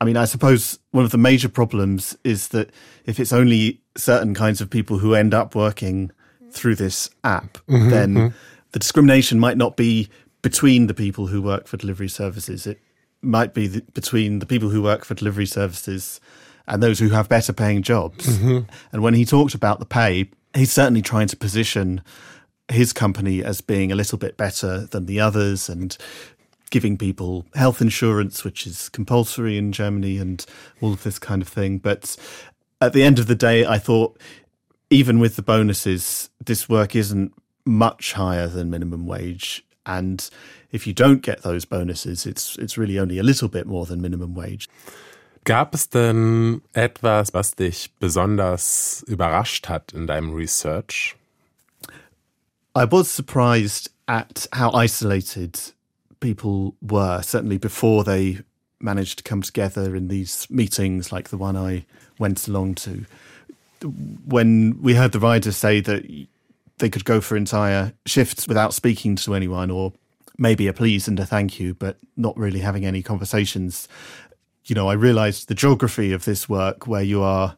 I 0.00 0.04
mean, 0.04 0.16
I 0.16 0.24
suppose 0.24 0.80
one 0.90 1.04
of 1.04 1.12
the 1.12 1.18
major 1.18 1.48
problems 1.48 2.16
is 2.24 2.48
that 2.48 2.70
if 3.06 3.20
it's 3.20 3.32
only 3.32 3.80
certain 3.96 4.34
kinds 4.34 4.60
of 4.60 4.68
people 4.68 4.98
who 4.98 5.14
end 5.14 5.32
up 5.34 5.54
working 5.54 6.10
through 6.50 6.74
this 6.74 7.10
app, 7.22 7.58
Mhm, 7.68 7.90
then 7.90 8.14
mhm. 8.14 8.32
the 8.72 8.80
discrimination 8.80 9.38
might 9.38 9.56
not 9.56 9.76
be 9.76 10.08
between 10.42 10.88
the 10.88 10.94
people 10.94 11.28
who 11.28 11.40
work 11.40 11.68
for 11.68 11.76
delivery 11.76 12.08
services. 12.08 12.66
It 12.66 12.80
might 13.22 13.54
be 13.54 13.68
the, 13.68 13.82
between 13.94 14.40
the 14.40 14.46
people 14.46 14.70
who 14.70 14.82
work 14.82 15.04
for 15.04 15.14
delivery 15.14 15.46
services 15.46 16.18
and 16.66 16.82
those 16.82 16.98
who 16.98 17.10
have 17.10 17.28
better 17.28 17.52
paying 17.52 17.82
jobs. 17.82 18.26
Mhm. 18.26 18.66
And 18.92 19.02
when 19.02 19.14
he 19.14 19.24
talked 19.24 19.54
about 19.54 19.78
the 19.78 19.86
pay, 19.86 20.30
he's 20.54 20.72
certainly 20.72 21.02
trying 21.02 21.28
to 21.28 21.36
position 21.36 22.02
his 22.70 22.92
company 22.92 23.42
as 23.42 23.60
being 23.60 23.92
a 23.92 23.94
little 23.96 24.18
bit 24.18 24.36
better 24.36 24.86
than 24.86 25.06
the 25.06 25.20
others 25.20 25.68
and 25.68 25.96
giving 26.70 26.96
people 26.96 27.44
health 27.54 27.80
insurance, 27.82 28.44
which 28.44 28.66
is 28.66 28.88
compulsory 28.88 29.58
in 29.58 29.72
Germany, 29.72 30.16
and 30.18 30.46
all 30.80 30.92
of 30.92 31.02
this 31.02 31.18
kind 31.18 31.42
of 31.42 31.48
thing. 31.48 31.78
But 31.78 32.16
at 32.80 32.92
the 32.94 33.02
end 33.02 33.18
of 33.18 33.26
the 33.26 33.34
day, 33.34 33.66
I 33.66 33.78
thought 33.78 34.18
even 34.88 35.18
with 35.18 35.36
the 35.36 35.42
bonuses, 35.42 36.30
this 36.44 36.68
work 36.68 36.94
isn't 36.94 37.32
much 37.64 38.12
higher 38.14 38.46
than 38.46 38.70
minimum 38.70 39.06
wage. 39.06 39.64
And 39.84 40.28
if 40.70 40.86
you 40.86 40.92
don't 40.92 41.22
get 41.22 41.42
those 41.42 41.64
bonuses, 41.64 42.26
it's 42.26 42.56
it's 42.56 42.78
really 42.78 42.98
only 42.98 43.18
a 43.18 43.22
little 43.22 43.48
bit 43.48 43.66
more 43.66 43.84
than 43.86 44.00
minimum 44.00 44.34
wage. 44.34 44.68
Gab 45.44 45.74
es 45.74 45.88
denn 45.88 46.62
etwas, 46.72 47.34
was 47.34 47.56
dich 47.56 47.90
besonders 47.98 49.04
überrascht 49.08 49.68
hat 49.68 49.92
in 49.92 50.06
deinem 50.06 50.32
Research? 50.32 51.16
I 52.76 52.84
was 52.84 53.10
surprised 53.10 53.90
at 54.06 54.48
how 54.52 54.70
isolated 54.72 55.58
people 56.20 56.74
were, 56.80 57.22
certainly 57.22 57.58
before 57.58 58.04
they 58.04 58.38
managed 58.80 59.18
to 59.18 59.24
come 59.24 59.42
together 59.42 59.96
in 59.96 60.08
these 60.08 60.48
meetings 60.48 61.10
like 61.10 61.30
the 61.30 61.36
one 61.36 61.56
I 61.56 61.84
went 62.18 62.46
along 62.46 62.76
to. 62.76 63.04
When 64.24 64.80
we 64.80 64.94
heard 64.94 65.12
the 65.12 65.18
riders 65.18 65.56
say 65.56 65.80
that 65.80 66.04
they 66.78 66.88
could 66.88 67.04
go 67.04 67.20
for 67.20 67.36
entire 67.36 67.92
shifts 68.06 68.46
without 68.46 68.74
speaking 68.74 69.16
to 69.16 69.34
anyone 69.34 69.72
or 69.72 69.92
maybe 70.38 70.68
a 70.68 70.72
please 70.72 71.08
and 71.08 71.18
a 71.18 71.26
thank 71.26 71.58
you, 71.58 71.74
but 71.74 71.96
not 72.16 72.36
really 72.36 72.60
having 72.60 72.86
any 72.86 73.02
conversations, 73.02 73.88
you 74.64 74.74
know, 74.74 74.88
I 74.88 74.94
realized 74.94 75.48
the 75.48 75.54
geography 75.54 76.12
of 76.12 76.24
this 76.24 76.48
work 76.48 76.86
where 76.86 77.02
you 77.02 77.22
are 77.22 77.56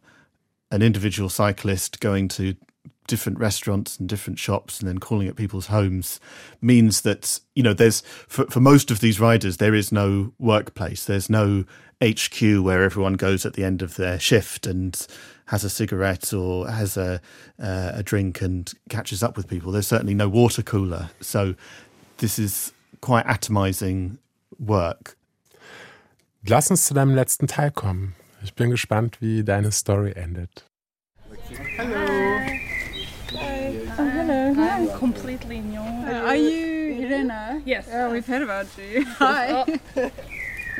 an 0.71 0.83
individual 0.83 1.29
cyclist 1.29 2.01
going 2.01 2.29
to 2.29 2.57
different 3.07 3.39
restaurants 3.39 3.99
and 3.99 4.09
different 4.09 4.39
shops 4.39 4.81
and 4.81 4.89
then 4.89 4.99
calling 4.99 5.29
at 5.29 5.37
people's 5.37 5.67
homes 5.67 6.21
means 6.63 7.03
that 7.03 7.39
you 7.55 7.63
know 7.63 7.75
there's 7.75 8.01
for, 8.29 8.47
for 8.47 8.61
most 8.61 8.91
of 8.91 9.01
these 9.01 9.21
riders 9.21 9.59
there 9.59 9.75
is 9.75 9.93
no 9.93 10.33
workplace. 10.39 11.05
There's 11.05 11.29
no 11.29 11.65
hq 12.01 12.63
where 12.63 12.83
everyone 12.83 13.15
goes 13.15 13.47
at 13.47 13.55
the 13.55 13.65
end 13.65 13.81
of 13.81 13.97
their 13.97 14.19
shift 14.19 14.67
and 14.67 15.07
has 15.47 15.65
a 15.65 15.71
cigarette 15.71 16.33
or 16.33 16.69
has 16.69 16.97
a 16.97 17.21
uh, 17.63 17.93
a 17.95 18.03
drink 18.03 18.41
and 18.41 18.73
catches 18.89 19.23
up 19.23 19.37
with 19.37 19.49
people. 19.49 19.71
There's 19.71 19.87
certainly 19.87 20.15
no 20.15 20.29
water 20.29 20.63
cooler. 20.63 21.11
So 21.21 21.55
this 22.19 22.39
is 22.39 22.73
quite 23.01 23.27
atomizing 23.27 24.19
work 24.59 25.17
Lass 26.47 26.71
uns 26.71 26.85
zu 26.85 26.93
deinem 26.93 27.15
letzten 27.15 27.47
Teil 27.47 27.71
kommen. 27.71 28.15
Ich 28.43 28.53
bin 28.55 28.69
gespannt, 28.69 29.23
wie 29.23 29.45
deine 29.45 29.73
Story 29.73 30.13
endet. 30.13 30.67
Oh, 31.31 31.35
hello. 33.97 34.53
I'm 34.61 34.89
completely 34.99 35.61
new. 35.61 35.81
are 35.81 36.37
you 36.37 37.03
Irena? 37.03 37.63
Yes. 37.65 37.87
Yeah, 37.89 38.13
we've 38.13 38.27
heard 38.27 38.43
about 38.43 38.67
you. 38.77 39.07
Oh. 39.21 39.25
Hi. 39.25 40.11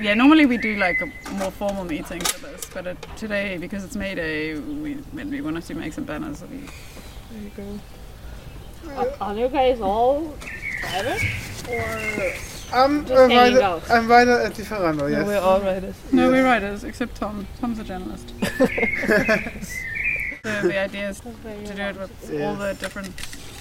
yeah, 0.03 0.15
normally 0.15 0.45
we 0.45 0.59
do 0.59 0.77
like 0.77 1.01
a 1.01 1.07
more 1.39 1.51
formal 1.51 1.85
meeting 1.85 2.21
for 2.21 2.47
this, 2.47 2.67
but 2.67 2.87
uh, 2.87 2.95
today, 3.17 3.57
because 3.57 3.85
it's 3.85 3.97
May 3.97 4.15
Day, 4.15 4.57
we, 4.59 4.97
we 5.15 5.41
wanted 5.41 5.65
to 5.65 5.75
make 5.75 5.95
some 5.95 6.05
banners. 6.05 6.43
We, 6.43 6.59
there 7.33 7.43
you 7.43 7.51
go. 7.57 9.15
Are 9.19 9.35
you 9.35 9.49
guys 9.49 9.81
all 9.81 10.35
private 10.83 11.23
or 11.71 12.54
I'm 12.73 13.03
just 13.07 13.13
a 13.13 13.29
hanging 13.29 13.55
rider, 13.55 13.63
out? 13.63 13.91
I'm 13.91 14.09
rider 14.09 14.39
at 14.41 14.53
Lieferando, 14.55 15.11
yes. 15.11 15.21
No, 15.21 15.27
we're 15.27 15.39
all 15.41 15.61
writers. 15.61 15.95
No, 16.13 16.31
we're 16.31 16.45
writers, 16.45 16.85
except 16.85 17.17
Tom. 17.17 17.47
Tom's 17.61 17.79
a 17.79 17.85
journalist. 17.85 18.29
so 20.45 20.69
the 20.69 20.79
idea 20.79 21.09
is 21.11 21.21
to 21.21 21.31
do 21.31 21.83
it 21.83 21.97
with 21.97 22.41
all 22.43 22.55
the 22.55 22.75
different 22.81 23.11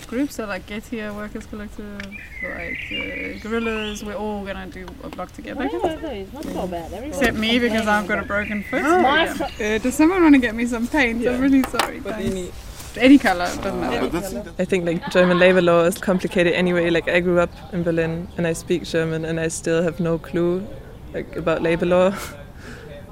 groups. 0.08 0.36
So 0.36 0.46
like 0.46 0.66
Getir, 0.68 1.14
Workers 1.16 1.46
Collective, 1.46 2.02
like 2.44 2.78
uh, 2.92 3.40
Gorillas. 3.42 4.04
We're 4.04 4.16
all 4.16 4.46
gonna 4.46 4.68
do 4.68 4.86
a 5.04 5.10
blog 5.10 5.30
together. 5.32 5.66
No, 5.66 5.70
it's 6.10 6.34
not 6.34 6.44
so 6.44 6.68
bad. 6.68 6.94
Everyone's 6.94 7.18
Except 7.18 7.38
me 7.38 7.60
because 7.60 7.88
I've 7.88 8.08
got 8.08 8.20
a 8.20 8.24
broken 8.26 8.64
foot. 8.64 8.84
but- 8.84 9.02
My 9.02 9.26
Yeah. 9.60 9.76
Uh, 9.76 9.78
does 9.80 9.96
someone 9.96 10.22
want 10.24 10.36
to 10.36 10.42
get 10.42 10.56
me 10.56 10.66
some 10.66 10.88
paint? 10.88 11.26
I'm 11.28 11.42
really 11.42 11.64
sorry. 11.64 12.00
thanks. 12.00 12.52
Any 12.98 13.18
color, 13.18 13.46
doesn't 13.46 13.80
matter. 13.80 14.54
I 14.60 14.66
think 14.66 14.86
like 14.86 15.10
German 15.12 15.40
labor 15.40 15.62
law 15.62 15.84
is 15.84 15.98
complicated 15.98 16.54
anyway. 16.54 16.90
Like 16.90 17.08
I 17.08 17.20
grew 17.20 17.40
up 17.40 17.52
in 17.74 17.84
Berlin 17.84 18.28
and 18.38 18.46
I 18.46 18.54
speak 18.54 18.84
German 18.84 19.26
and 19.26 19.40
I 19.40 19.48
still 19.48 19.82
have 19.82 20.00
no 20.00 20.18
clue 20.18 20.66
like 21.14 21.36
about 21.36 21.62
labor 21.62 21.86
law. 21.86 22.16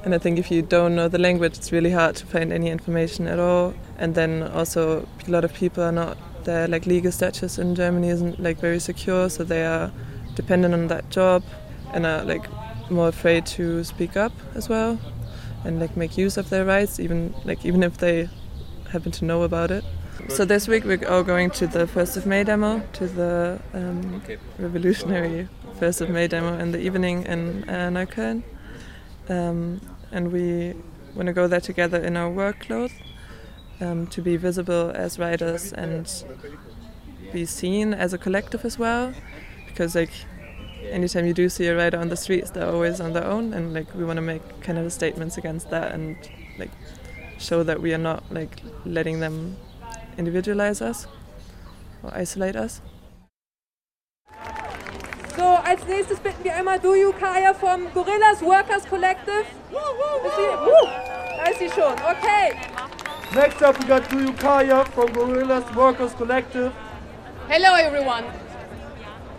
And 0.04 0.16
I 0.16 0.18
think 0.18 0.40
if 0.40 0.50
you 0.50 0.64
don't 0.64 0.96
know 0.96 1.08
the 1.08 1.20
language, 1.20 1.60
it's 1.60 1.72
really 1.72 1.92
hard 1.92 2.16
to 2.16 2.26
find 2.26 2.52
any 2.52 2.70
information 2.70 3.28
at 3.28 3.38
all. 3.38 3.76
And 4.00 4.16
then 4.16 4.42
also 4.42 5.08
a 5.28 5.30
lot 5.30 5.44
of 5.44 5.54
people 5.54 5.84
are 5.84 5.92
not 5.92 6.18
their 6.44 6.68
like 6.68 6.88
legal 6.88 7.12
status 7.12 7.60
in 7.60 7.76
Germany 7.76 8.10
isn't 8.10 8.40
like 8.40 8.58
very 8.58 8.80
secure, 8.80 9.30
so 9.30 9.44
they 9.44 9.64
are 9.64 9.92
dependent 10.34 10.74
on 10.74 10.88
that 10.88 11.12
job 11.12 11.44
and 11.94 12.08
are 12.08 12.24
like 12.24 12.48
more 12.90 13.10
afraid 13.10 13.46
to 13.46 13.84
speak 13.84 14.18
up 14.18 14.32
as 14.56 14.68
well 14.68 15.00
and 15.64 15.80
like 15.80 15.96
make 15.96 16.18
use 16.18 16.36
of 16.36 16.50
their 16.50 16.66
rights, 16.66 17.00
even 17.00 17.34
like 17.46 17.64
even 17.64 17.84
if 17.84 18.00
they 18.00 18.28
happen 18.92 19.12
to 19.12 19.26
know 19.26 19.44
about 19.44 19.72
it. 19.72 19.84
So 20.30 20.46
this 20.46 20.68
week 20.68 20.84
we're 20.84 21.08
all 21.08 21.24
going 21.24 21.50
to 21.52 21.68
the 21.68 21.88
First 21.88 22.18
of 22.18 22.26
May 22.26 22.44
demo, 22.44 22.82
to 22.94 23.08
the 23.08 23.60
um, 23.74 24.22
revolutionary 24.60 25.48
First 25.80 26.02
of 26.02 26.10
May 26.10 26.28
demo 26.28 26.58
in 26.58 26.72
the 26.72 26.80
evening 26.80 27.24
in 27.24 27.64
uh, 27.68 27.90
Neukölln, 27.90 28.44
um, 29.30 29.82
and 30.12 30.32
we 30.32 30.76
want 31.16 31.28
to 31.28 31.34
go 31.34 31.48
there 31.48 31.62
together 31.62 31.98
in 31.98 32.16
our 32.18 32.30
work 32.30 32.60
clothes 32.62 32.94
um, 33.80 34.08
to 34.08 34.22
be 34.22 34.38
visible 34.38 34.92
as 34.94 35.18
writers 35.18 35.74
and 35.74 36.24
be 37.34 37.46
seen 37.46 37.94
as 37.94 38.14
a 38.14 38.18
collective 38.18 38.64
as 38.64 38.78
well, 38.78 39.14
because 39.68 39.96
like 39.96 40.12
anytime 40.90 41.26
you 41.26 41.34
do 41.34 41.50
see 41.50 41.68
a 41.68 41.76
writer 41.76 41.98
on 41.98 42.10
the 42.10 42.18
streets, 42.18 42.52
they're 42.52 42.70
always 42.70 43.00
on 43.00 43.14
their 43.14 43.26
own, 43.26 43.54
and 43.54 43.74
like 43.74 43.94
we 43.96 44.04
want 44.04 44.18
to 44.18 44.22
make 44.22 44.44
kind 44.62 44.78
of 44.78 44.92
statements 44.94 45.38
against 45.38 45.70
that 45.70 45.94
and 45.94 46.16
like 46.60 46.72
show 47.42 47.64
that 47.64 47.82
we 47.82 47.94
are 47.94 47.98
not 47.98 48.24
like 48.32 48.62
letting 48.86 49.20
them 49.20 49.58
individualize 50.18 50.82
us 50.82 51.08
or 52.04 52.14
isolate 52.14 52.56
us. 52.56 52.82
So, 55.36 55.44
als 55.64 55.86
nächstes 55.88 56.20
bitten 56.20 56.44
wir 56.44 56.56
einmal 56.56 56.80
Duygu 56.80 57.14
Kaya 57.14 57.54
vom 57.54 57.92
Gorillas 57.94 58.42
Workers 58.42 58.86
Collective. 58.86 59.42
Ist 59.42 60.36
sie, 60.36 60.50
Woo! 60.66 60.88
da 61.38 61.44
ist 61.50 61.60
sie 61.60 61.70
schon, 61.70 61.94
okay. 61.94 62.54
Next 63.34 63.62
up, 63.64 63.80
we 63.80 63.86
got 63.86 64.04
Duygu 64.10 64.38
Kaya 64.38 64.86
from 64.86 65.12
Gorillas 65.14 65.64
Workers 65.76 66.14
Collective. 66.14 66.72
Hello 67.48 67.74
everyone. 67.76 68.26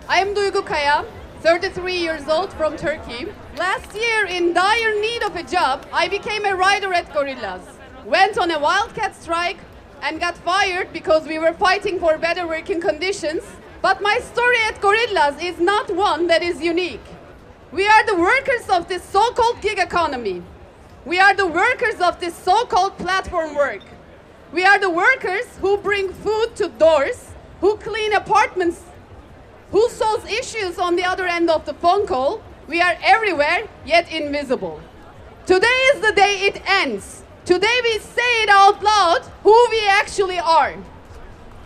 I 0.09 0.19
am 0.21 0.35
Duygu 0.35 0.65
Kaya, 0.65 1.05
33 1.43 1.95
years 1.95 2.29
old 2.29 2.53
from 2.55 2.77
Turkey. 2.77 3.27
Last 3.59 3.95
year, 3.95 4.27
in 4.27 4.55
dire 4.55 5.01
need 5.01 5.23
of 5.23 5.37
a 5.37 5.43
job, 5.43 5.87
I 5.93 6.09
became 6.09 6.47
a 6.47 6.57
rider 6.57 6.93
at 6.93 7.13
Gorillas. 7.13 7.63
Went 8.05 8.37
on 8.37 8.51
a 8.51 8.59
wildcat 8.59 9.15
strike 9.15 9.59
and 10.03 10.19
got 10.19 10.37
fired 10.37 10.93
because 10.93 11.29
we 11.29 11.39
were 11.39 11.53
fighting 11.53 12.01
for 12.01 12.19
better 12.19 12.49
working 12.49 12.81
conditions. 12.81 13.45
But 13.81 14.03
my 14.03 14.19
story 14.19 14.57
at 14.67 14.81
Gorillas 14.81 15.41
is 15.41 15.61
not 15.61 15.95
one 15.95 16.27
that 16.27 16.43
is 16.43 16.61
unique. 16.61 17.05
We 17.71 17.87
are 17.87 18.05
the 18.05 18.17
workers 18.17 18.69
of 18.69 18.89
this 18.89 19.05
so 19.05 19.33
called 19.33 19.61
gig 19.61 19.79
economy. 19.79 20.43
We 21.07 21.21
are 21.21 21.35
the 21.35 21.47
workers 21.47 22.01
of 22.01 22.19
this 22.19 22.35
so 22.35 22.65
called 22.67 22.99
platform 22.99 23.55
work. 23.55 23.83
We 24.53 24.65
are 24.65 24.81
the 24.81 24.91
workers 24.91 25.47
who 25.61 25.79
bring 25.79 26.13
food 26.13 26.57
to 26.57 26.69
doors, 26.69 27.31
who 27.61 27.77
clean 27.77 28.13
apartments, 28.13 28.83
who 29.71 29.89
solves 29.89 30.27
issues 30.27 30.79
on 30.79 30.97
the 30.97 31.05
other 31.05 31.27
end 31.27 31.49
of 31.51 31.67
the 31.67 31.75
phone 31.75 32.07
call. 32.07 32.43
We 32.67 32.81
are 32.81 32.97
everywhere, 33.03 33.69
yet 33.87 34.11
invisible. 34.13 34.81
Today 35.47 35.79
is 35.95 36.01
the 36.01 36.13
day 36.13 36.41
it 36.47 36.63
ends. 36.69 37.22
Today 37.45 37.81
we 37.83 37.99
say 37.99 38.43
it 38.45 38.49
out 38.49 38.81
loud 38.85 39.23
who 39.43 39.67
we 39.73 39.85
actually 39.89 40.39
are. 40.39 40.77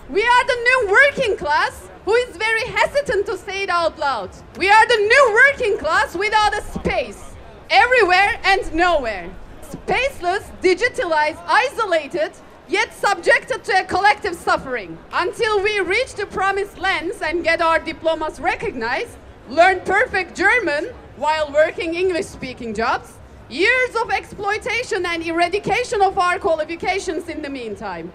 We 0.09 0.23
are 0.23 0.47
the 0.47 0.63
new 0.65 0.89
working 0.91 1.37
class 1.37 1.91
who 2.07 2.15
is 2.15 2.35
very 2.35 2.65
hesitant 2.65 3.27
to 3.27 3.37
say 3.37 3.65
it 3.65 3.69
out 3.69 3.99
loud. 3.99 4.31
We 4.57 4.71
are 4.71 4.87
the 4.87 4.97
new 4.97 5.33
working 5.35 5.77
class 5.77 6.17
without 6.17 6.57
a 6.57 6.63
space, 6.63 7.35
everywhere 7.69 8.41
and 8.45 8.73
nowhere. 8.73 9.29
Spaceless, 9.61 10.51
digitalized, 10.63 11.43
isolated, 11.47 12.33
yet 12.69 12.95
subjected 12.95 13.63
to 13.65 13.81
a 13.81 13.85
collective 13.85 14.35
suffering. 14.35 14.97
Until 15.13 15.63
we 15.63 15.81
reach 15.81 16.15
the 16.15 16.25
promised 16.25 16.79
lands 16.79 17.21
and 17.21 17.45
get 17.45 17.61
our 17.61 17.79
diplomas 17.79 18.41
recognized, 18.41 19.19
learn 19.51 19.81
perfect 19.81 20.35
German 20.35 20.87
while 21.17 21.53
working 21.53 21.95
English 21.95 22.27
speaking 22.27 22.73
jobs, 22.73 23.19
years 23.49 23.95
of 24.03 24.11
exploitation 24.11 25.07
and 25.07 25.23
eradication 25.23 26.03
of 26.03 26.19
our 26.19 26.39
qualifications 26.39 27.29
in 27.29 27.43
the 27.43 27.49
meantime. 27.49 28.13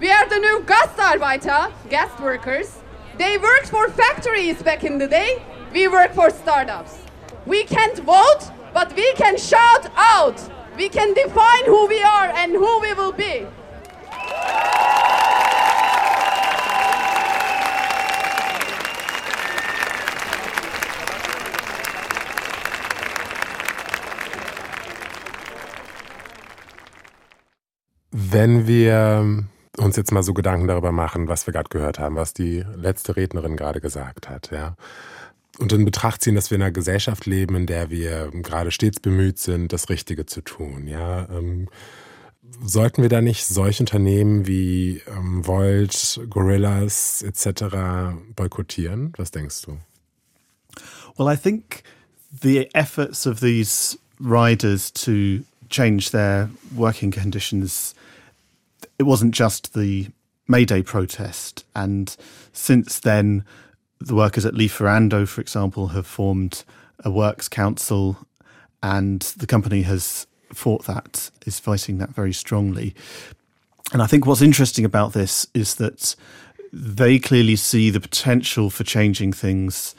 We 0.00 0.10
are 0.10 0.28
the 0.28 0.38
new 0.38 0.60
Gastarbeiter, 0.66 1.72
guest 1.88 2.18
workers. 2.20 2.78
They 3.16 3.38
worked 3.38 3.68
for 3.68 3.88
factories 3.88 4.62
back 4.62 4.82
in 4.82 4.98
the 4.98 5.06
day. 5.06 5.42
We 5.72 5.88
work 5.88 6.12
for 6.14 6.30
startups. 6.30 6.98
We 7.46 7.64
can't 7.64 7.98
vote, 7.98 8.50
but 8.72 8.94
we 8.96 9.12
can 9.14 9.36
shout 9.36 9.90
out. 9.94 10.40
We 10.76 10.88
can 10.88 11.14
define 11.14 11.64
who 11.66 11.86
we 11.86 12.02
are 12.02 12.28
and 12.28 12.52
who 12.52 12.80
we 12.80 12.94
will 12.94 13.12
be. 13.12 13.46
Wenn 28.10 28.66
wir 28.66 29.44
uns 29.76 29.96
jetzt 29.96 30.12
mal 30.12 30.22
so 30.22 30.34
Gedanken 30.34 30.68
darüber 30.68 30.92
machen, 30.92 31.28
was 31.28 31.46
wir 31.46 31.52
gerade 31.52 31.68
gehört 31.68 31.98
haben, 31.98 32.16
was 32.16 32.34
die 32.34 32.64
letzte 32.74 33.16
Rednerin 33.16 33.56
gerade 33.56 33.80
gesagt 33.80 34.28
hat, 34.28 34.50
ja. 34.50 34.76
Und 35.58 35.72
in 35.72 35.84
Betracht 35.84 36.22
ziehen, 36.22 36.34
dass 36.34 36.50
wir 36.50 36.56
in 36.56 36.62
einer 36.62 36.70
Gesellschaft 36.70 37.26
leben, 37.26 37.54
in 37.54 37.66
der 37.66 37.90
wir 37.90 38.30
gerade 38.32 38.70
stets 38.70 39.00
bemüht 39.00 39.38
sind, 39.38 39.72
das 39.72 39.90
Richtige 39.90 40.26
zu 40.26 40.40
tun, 40.40 40.86
ja. 40.86 41.28
Ähm, 41.28 41.68
sollten 42.62 43.02
wir 43.02 43.08
da 43.08 43.20
nicht 43.20 43.46
solche 43.46 43.82
Unternehmen 43.82 44.46
wie 44.46 45.02
ähm, 45.06 45.46
Volt, 45.46 46.20
Gorillas 46.28 47.22
etc. 47.22 48.14
boykottieren? 48.34 49.12
Was 49.16 49.30
denkst 49.30 49.62
du? 49.62 49.78
Well, 51.16 51.32
I 51.32 51.36
think 51.36 51.82
the 52.42 52.68
efforts 52.74 53.26
of 53.26 53.40
these 53.40 53.98
riders 54.18 54.92
to 54.92 55.42
change 55.70 56.10
their 56.10 56.50
working 56.74 57.10
conditions 57.10 57.94
it 59.00 59.04
wasn't 59.04 59.34
just 59.34 59.72
the 59.72 60.08
May 60.46 60.66
Day 60.66 60.82
protest. 60.82 61.64
And 61.74 62.14
since 62.52 63.00
then, 63.00 63.44
the 63.98 64.14
workers 64.14 64.44
at 64.44 64.54
Lieferando, 64.54 65.26
for 65.26 65.40
example, 65.40 65.88
have 65.88 66.06
formed 66.06 66.64
a 67.02 67.10
works 67.10 67.48
council, 67.48 68.18
and 68.82 69.22
the 69.38 69.46
company 69.46 69.82
has 69.82 70.26
fought 70.52 70.84
that, 70.84 71.30
is 71.46 71.58
fighting 71.58 71.96
that 71.98 72.10
very 72.10 72.34
strongly. 72.34 72.94
And 73.92 74.02
I 74.02 74.06
think 74.06 74.26
what's 74.26 74.42
interesting 74.42 74.84
about 74.84 75.14
this 75.14 75.46
is 75.54 75.76
that 75.76 76.14
they 76.72 77.18
clearly 77.18 77.56
see 77.56 77.88
the 77.88 78.00
potential 78.00 78.68
for 78.68 78.84
changing 78.84 79.32
things 79.32 79.94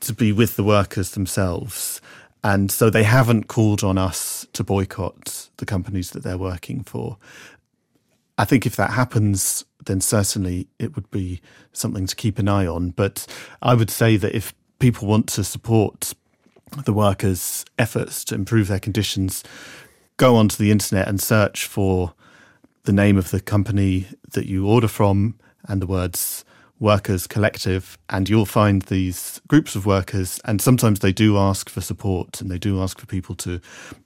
to 0.00 0.12
be 0.12 0.32
with 0.32 0.56
the 0.56 0.64
workers 0.64 1.12
themselves. 1.12 2.00
And 2.44 2.70
so 2.70 2.90
they 2.90 3.04
haven't 3.04 3.48
called 3.48 3.84
on 3.84 3.98
us 3.98 4.46
to 4.52 4.64
boycott 4.64 5.48
the 5.58 5.66
companies 5.66 6.10
that 6.10 6.22
they're 6.22 6.38
working 6.38 6.82
for. 6.82 7.16
I 8.36 8.44
think 8.44 8.66
if 8.66 8.76
that 8.76 8.90
happens, 8.90 9.64
then 9.84 10.00
certainly 10.00 10.66
it 10.78 10.96
would 10.96 11.10
be 11.10 11.40
something 11.72 12.06
to 12.06 12.16
keep 12.16 12.38
an 12.38 12.48
eye 12.48 12.66
on. 12.66 12.90
But 12.90 13.26
I 13.60 13.74
would 13.74 13.90
say 13.90 14.16
that 14.16 14.34
if 14.34 14.54
people 14.78 15.06
want 15.06 15.28
to 15.28 15.44
support 15.44 16.14
the 16.84 16.92
workers' 16.92 17.64
efforts 17.78 18.24
to 18.24 18.34
improve 18.34 18.68
their 18.68 18.80
conditions, 18.80 19.44
go 20.16 20.36
onto 20.36 20.56
the 20.56 20.70
internet 20.70 21.06
and 21.06 21.20
search 21.20 21.66
for 21.66 22.14
the 22.84 22.92
name 22.92 23.16
of 23.16 23.30
the 23.30 23.40
company 23.40 24.06
that 24.32 24.46
you 24.46 24.66
order 24.66 24.88
from 24.88 25.38
and 25.68 25.80
the 25.80 25.86
words 25.86 26.44
workers 26.82 27.28
collective 27.28 27.96
and 28.10 28.28
you'll 28.28 28.44
find 28.44 28.82
these 28.82 29.40
groups 29.46 29.76
of 29.76 29.86
workers 29.86 30.40
and 30.44 30.60
sometimes 30.60 30.98
they 30.98 31.12
do 31.12 31.38
ask 31.38 31.70
for 31.70 31.80
support 31.80 32.40
and 32.40 32.50
they 32.50 32.58
do 32.58 32.82
ask 32.82 32.98
for 32.98 33.06
people 33.06 33.36
to 33.36 33.60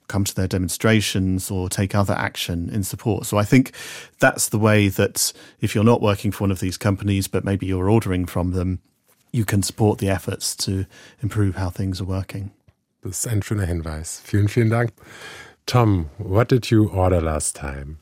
come 0.07 0.23
to 0.23 0.35
their 0.35 0.47
demonstrations 0.47 1.49
or 1.49 1.69
take 1.69 1.95
other 1.95 2.13
action 2.13 2.69
in 2.69 2.83
support. 2.83 3.25
So 3.25 3.37
i 3.37 3.43
think 3.43 3.71
that's 4.19 4.49
the 4.49 4.59
way 4.59 4.89
that 4.89 5.33
if 5.59 5.73
you're 5.73 5.83
not 5.83 6.01
working 6.01 6.31
for 6.31 6.43
one 6.43 6.51
of 6.51 6.59
these 6.59 6.77
companies 6.77 7.27
but 7.27 7.43
maybe 7.43 7.65
you're 7.65 7.89
ordering 7.89 8.27
from 8.27 8.51
them 8.51 8.79
you 9.31 9.43
can 9.43 9.63
support 9.63 9.97
the 9.97 10.09
efforts 10.09 10.55
to 10.55 10.85
improve 11.21 11.55
how 11.55 11.69
things 11.69 11.99
are 11.99 12.05
working. 12.05 12.51
Das 13.01 13.25
ist 13.25 13.27
ein 13.27 13.41
schöner 13.41 13.65
Hinweis. 13.65 14.21
Vielen 14.23 14.47
vielen 14.47 14.69
Dank. 14.69 14.91
Tom 15.65 16.09
what 16.19 16.47
did 16.47 16.69
you 16.69 16.89
order 16.89 17.21
last 17.21 17.55
time? 17.55 17.97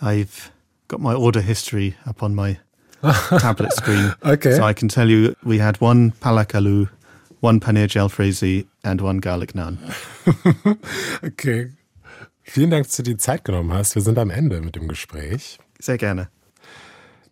I've 0.00 0.50
got 0.88 1.00
my 1.00 1.14
order 1.14 1.42
history 1.42 1.96
up 2.06 2.22
on 2.22 2.34
my 2.34 2.58
tablet 3.38 3.72
screen. 3.72 4.14
Okay. 4.24 4.54
So 4.54 4.64
I 4.64 4.74
can 4.74 4.88
tell 4.88 5.08
you 5.08 5.34
we 5.44 5.58
had 5.58 5.80
one 5.80 6.12
palakalu, 6.20 6.88
one 7.40 7.60
paneer 7.60 7.88
jalfrezi 7.88 8.66
and 8.84 9.00
one 9.00 9.18
garlic 9.18 9.54
naan. 9.54 9.78
okay. 11.24 11.70
Vielen 12.44 12.70
Dank, 12.70 12.86
dass 12.86 12.96
du 12.96 13.02
dir 13.02 13.18
Zeit 13.18 13.44
genommen 13.44 13.72
hast. 13.72 13.94
Wir 13.94 14.02
sind 14.02 14.18
am 14.18 14.30
Ende 14.30 14.60
mit 14.60 14.76
dem 14.76 14.88
Gespräch. 14.88 15.58
Sehr 15.78 15.98
gerne. 15.98 16.28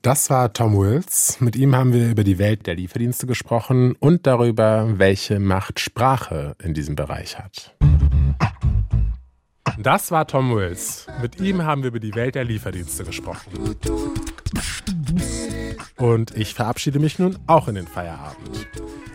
Das 0.03 0.31
war 0.31 0.53
Tom 0.53 0.79
Wills. 0.79 1.41
Mit 1.41 1.57
ihm 1.57 1.77
haben 1.77 1.93
wir 1.93 2.11
über 2.11 2.25
die 2.25 2.39
Welt 2.39 2.67
der 2.67 2.75
Lieferdienste 2.75 3.27
gesprochen 3.27 3.95
und 4.01 4.27
darüber, 4.27 4.99
welche 4.99 5.39
Macht 5.39 5.79
Sprache 5.79 6.57
in 6.63 6.73
diesem 6.73 6.97
Bereich 6.97 7.39
hat. 7.39 7.77
Das 9.79 10.11
war 10.11 10.27
Tom 10.27 10.55
Wills. 10.55 11.07
Mit 11.21 11.41
ihm 11.41 11.65
haben 11.65 11.83
wir 11.83 11.89
über 11.89 12.01
die 12.01 12.15
Welt 12.15 12.35
der 12.35 12.45
Lieferdienste 12.45 13.05
gesprochen. 13.05 13.77
Und 16.01 16.35
ich 16.35 16.55
verabschiede 16.55 16.99
mich 16.99 17.19
nun 17.19 17.39
auch 17.47 17.69
in 17.69 17.75
den 17.75 17.87
Feierabend. 17.87 18.67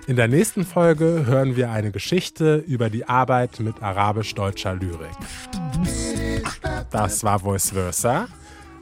In 0.07 0.15
der 0.15 0.27
nächsten 0.27 0.63
Folge 0.65 1.25
hören 1.25 1.55
wir 1.55 1.71
eine 1.71 1.91
Geschichte 1.91 2.57
über 2.67 2.91
die 2.91 3.09
Arbeit 3.09 3.59
mit 3.59 3.81
arabisch-deutscher 3.81 4.75
Lyrik. 4.75 5.09
Das 6.91 7.23
war 7.23 7.39
Voice 7.39 7.71
Versa. 7.71 8.27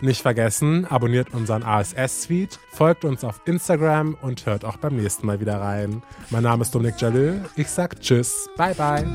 Nicht 0.02 0.22
vergessen, 0.22 0.86
abonniert 0.86 1.34
unseren 1.34 1.64
ASS-Feed, 1.64 2.60
folgt 2.72 3.06
uns 3.06 3.24
auf 3.24 3.40
Instagram 3.46 4.18
und 4.22 4.46
hört 4.46 4.66
auch 4.66 4.76
beim 4.76 4.98
nächsten 4.98 5.26
Mal 5.26 5.40
wieder 5.40 5.62
rein. 5.62 6.04
Mein 6.30 6.44
Name 6.44 6.64
ist 6.64 6.76
Dominik 6.76 7.00
Jalil. 7.00 7.46
Ich 7.56 7.70
sag 7.70 8.02
Tschüss. 8.02 8.50
Bye, 8.58 8.76
bye. 8.76 9.06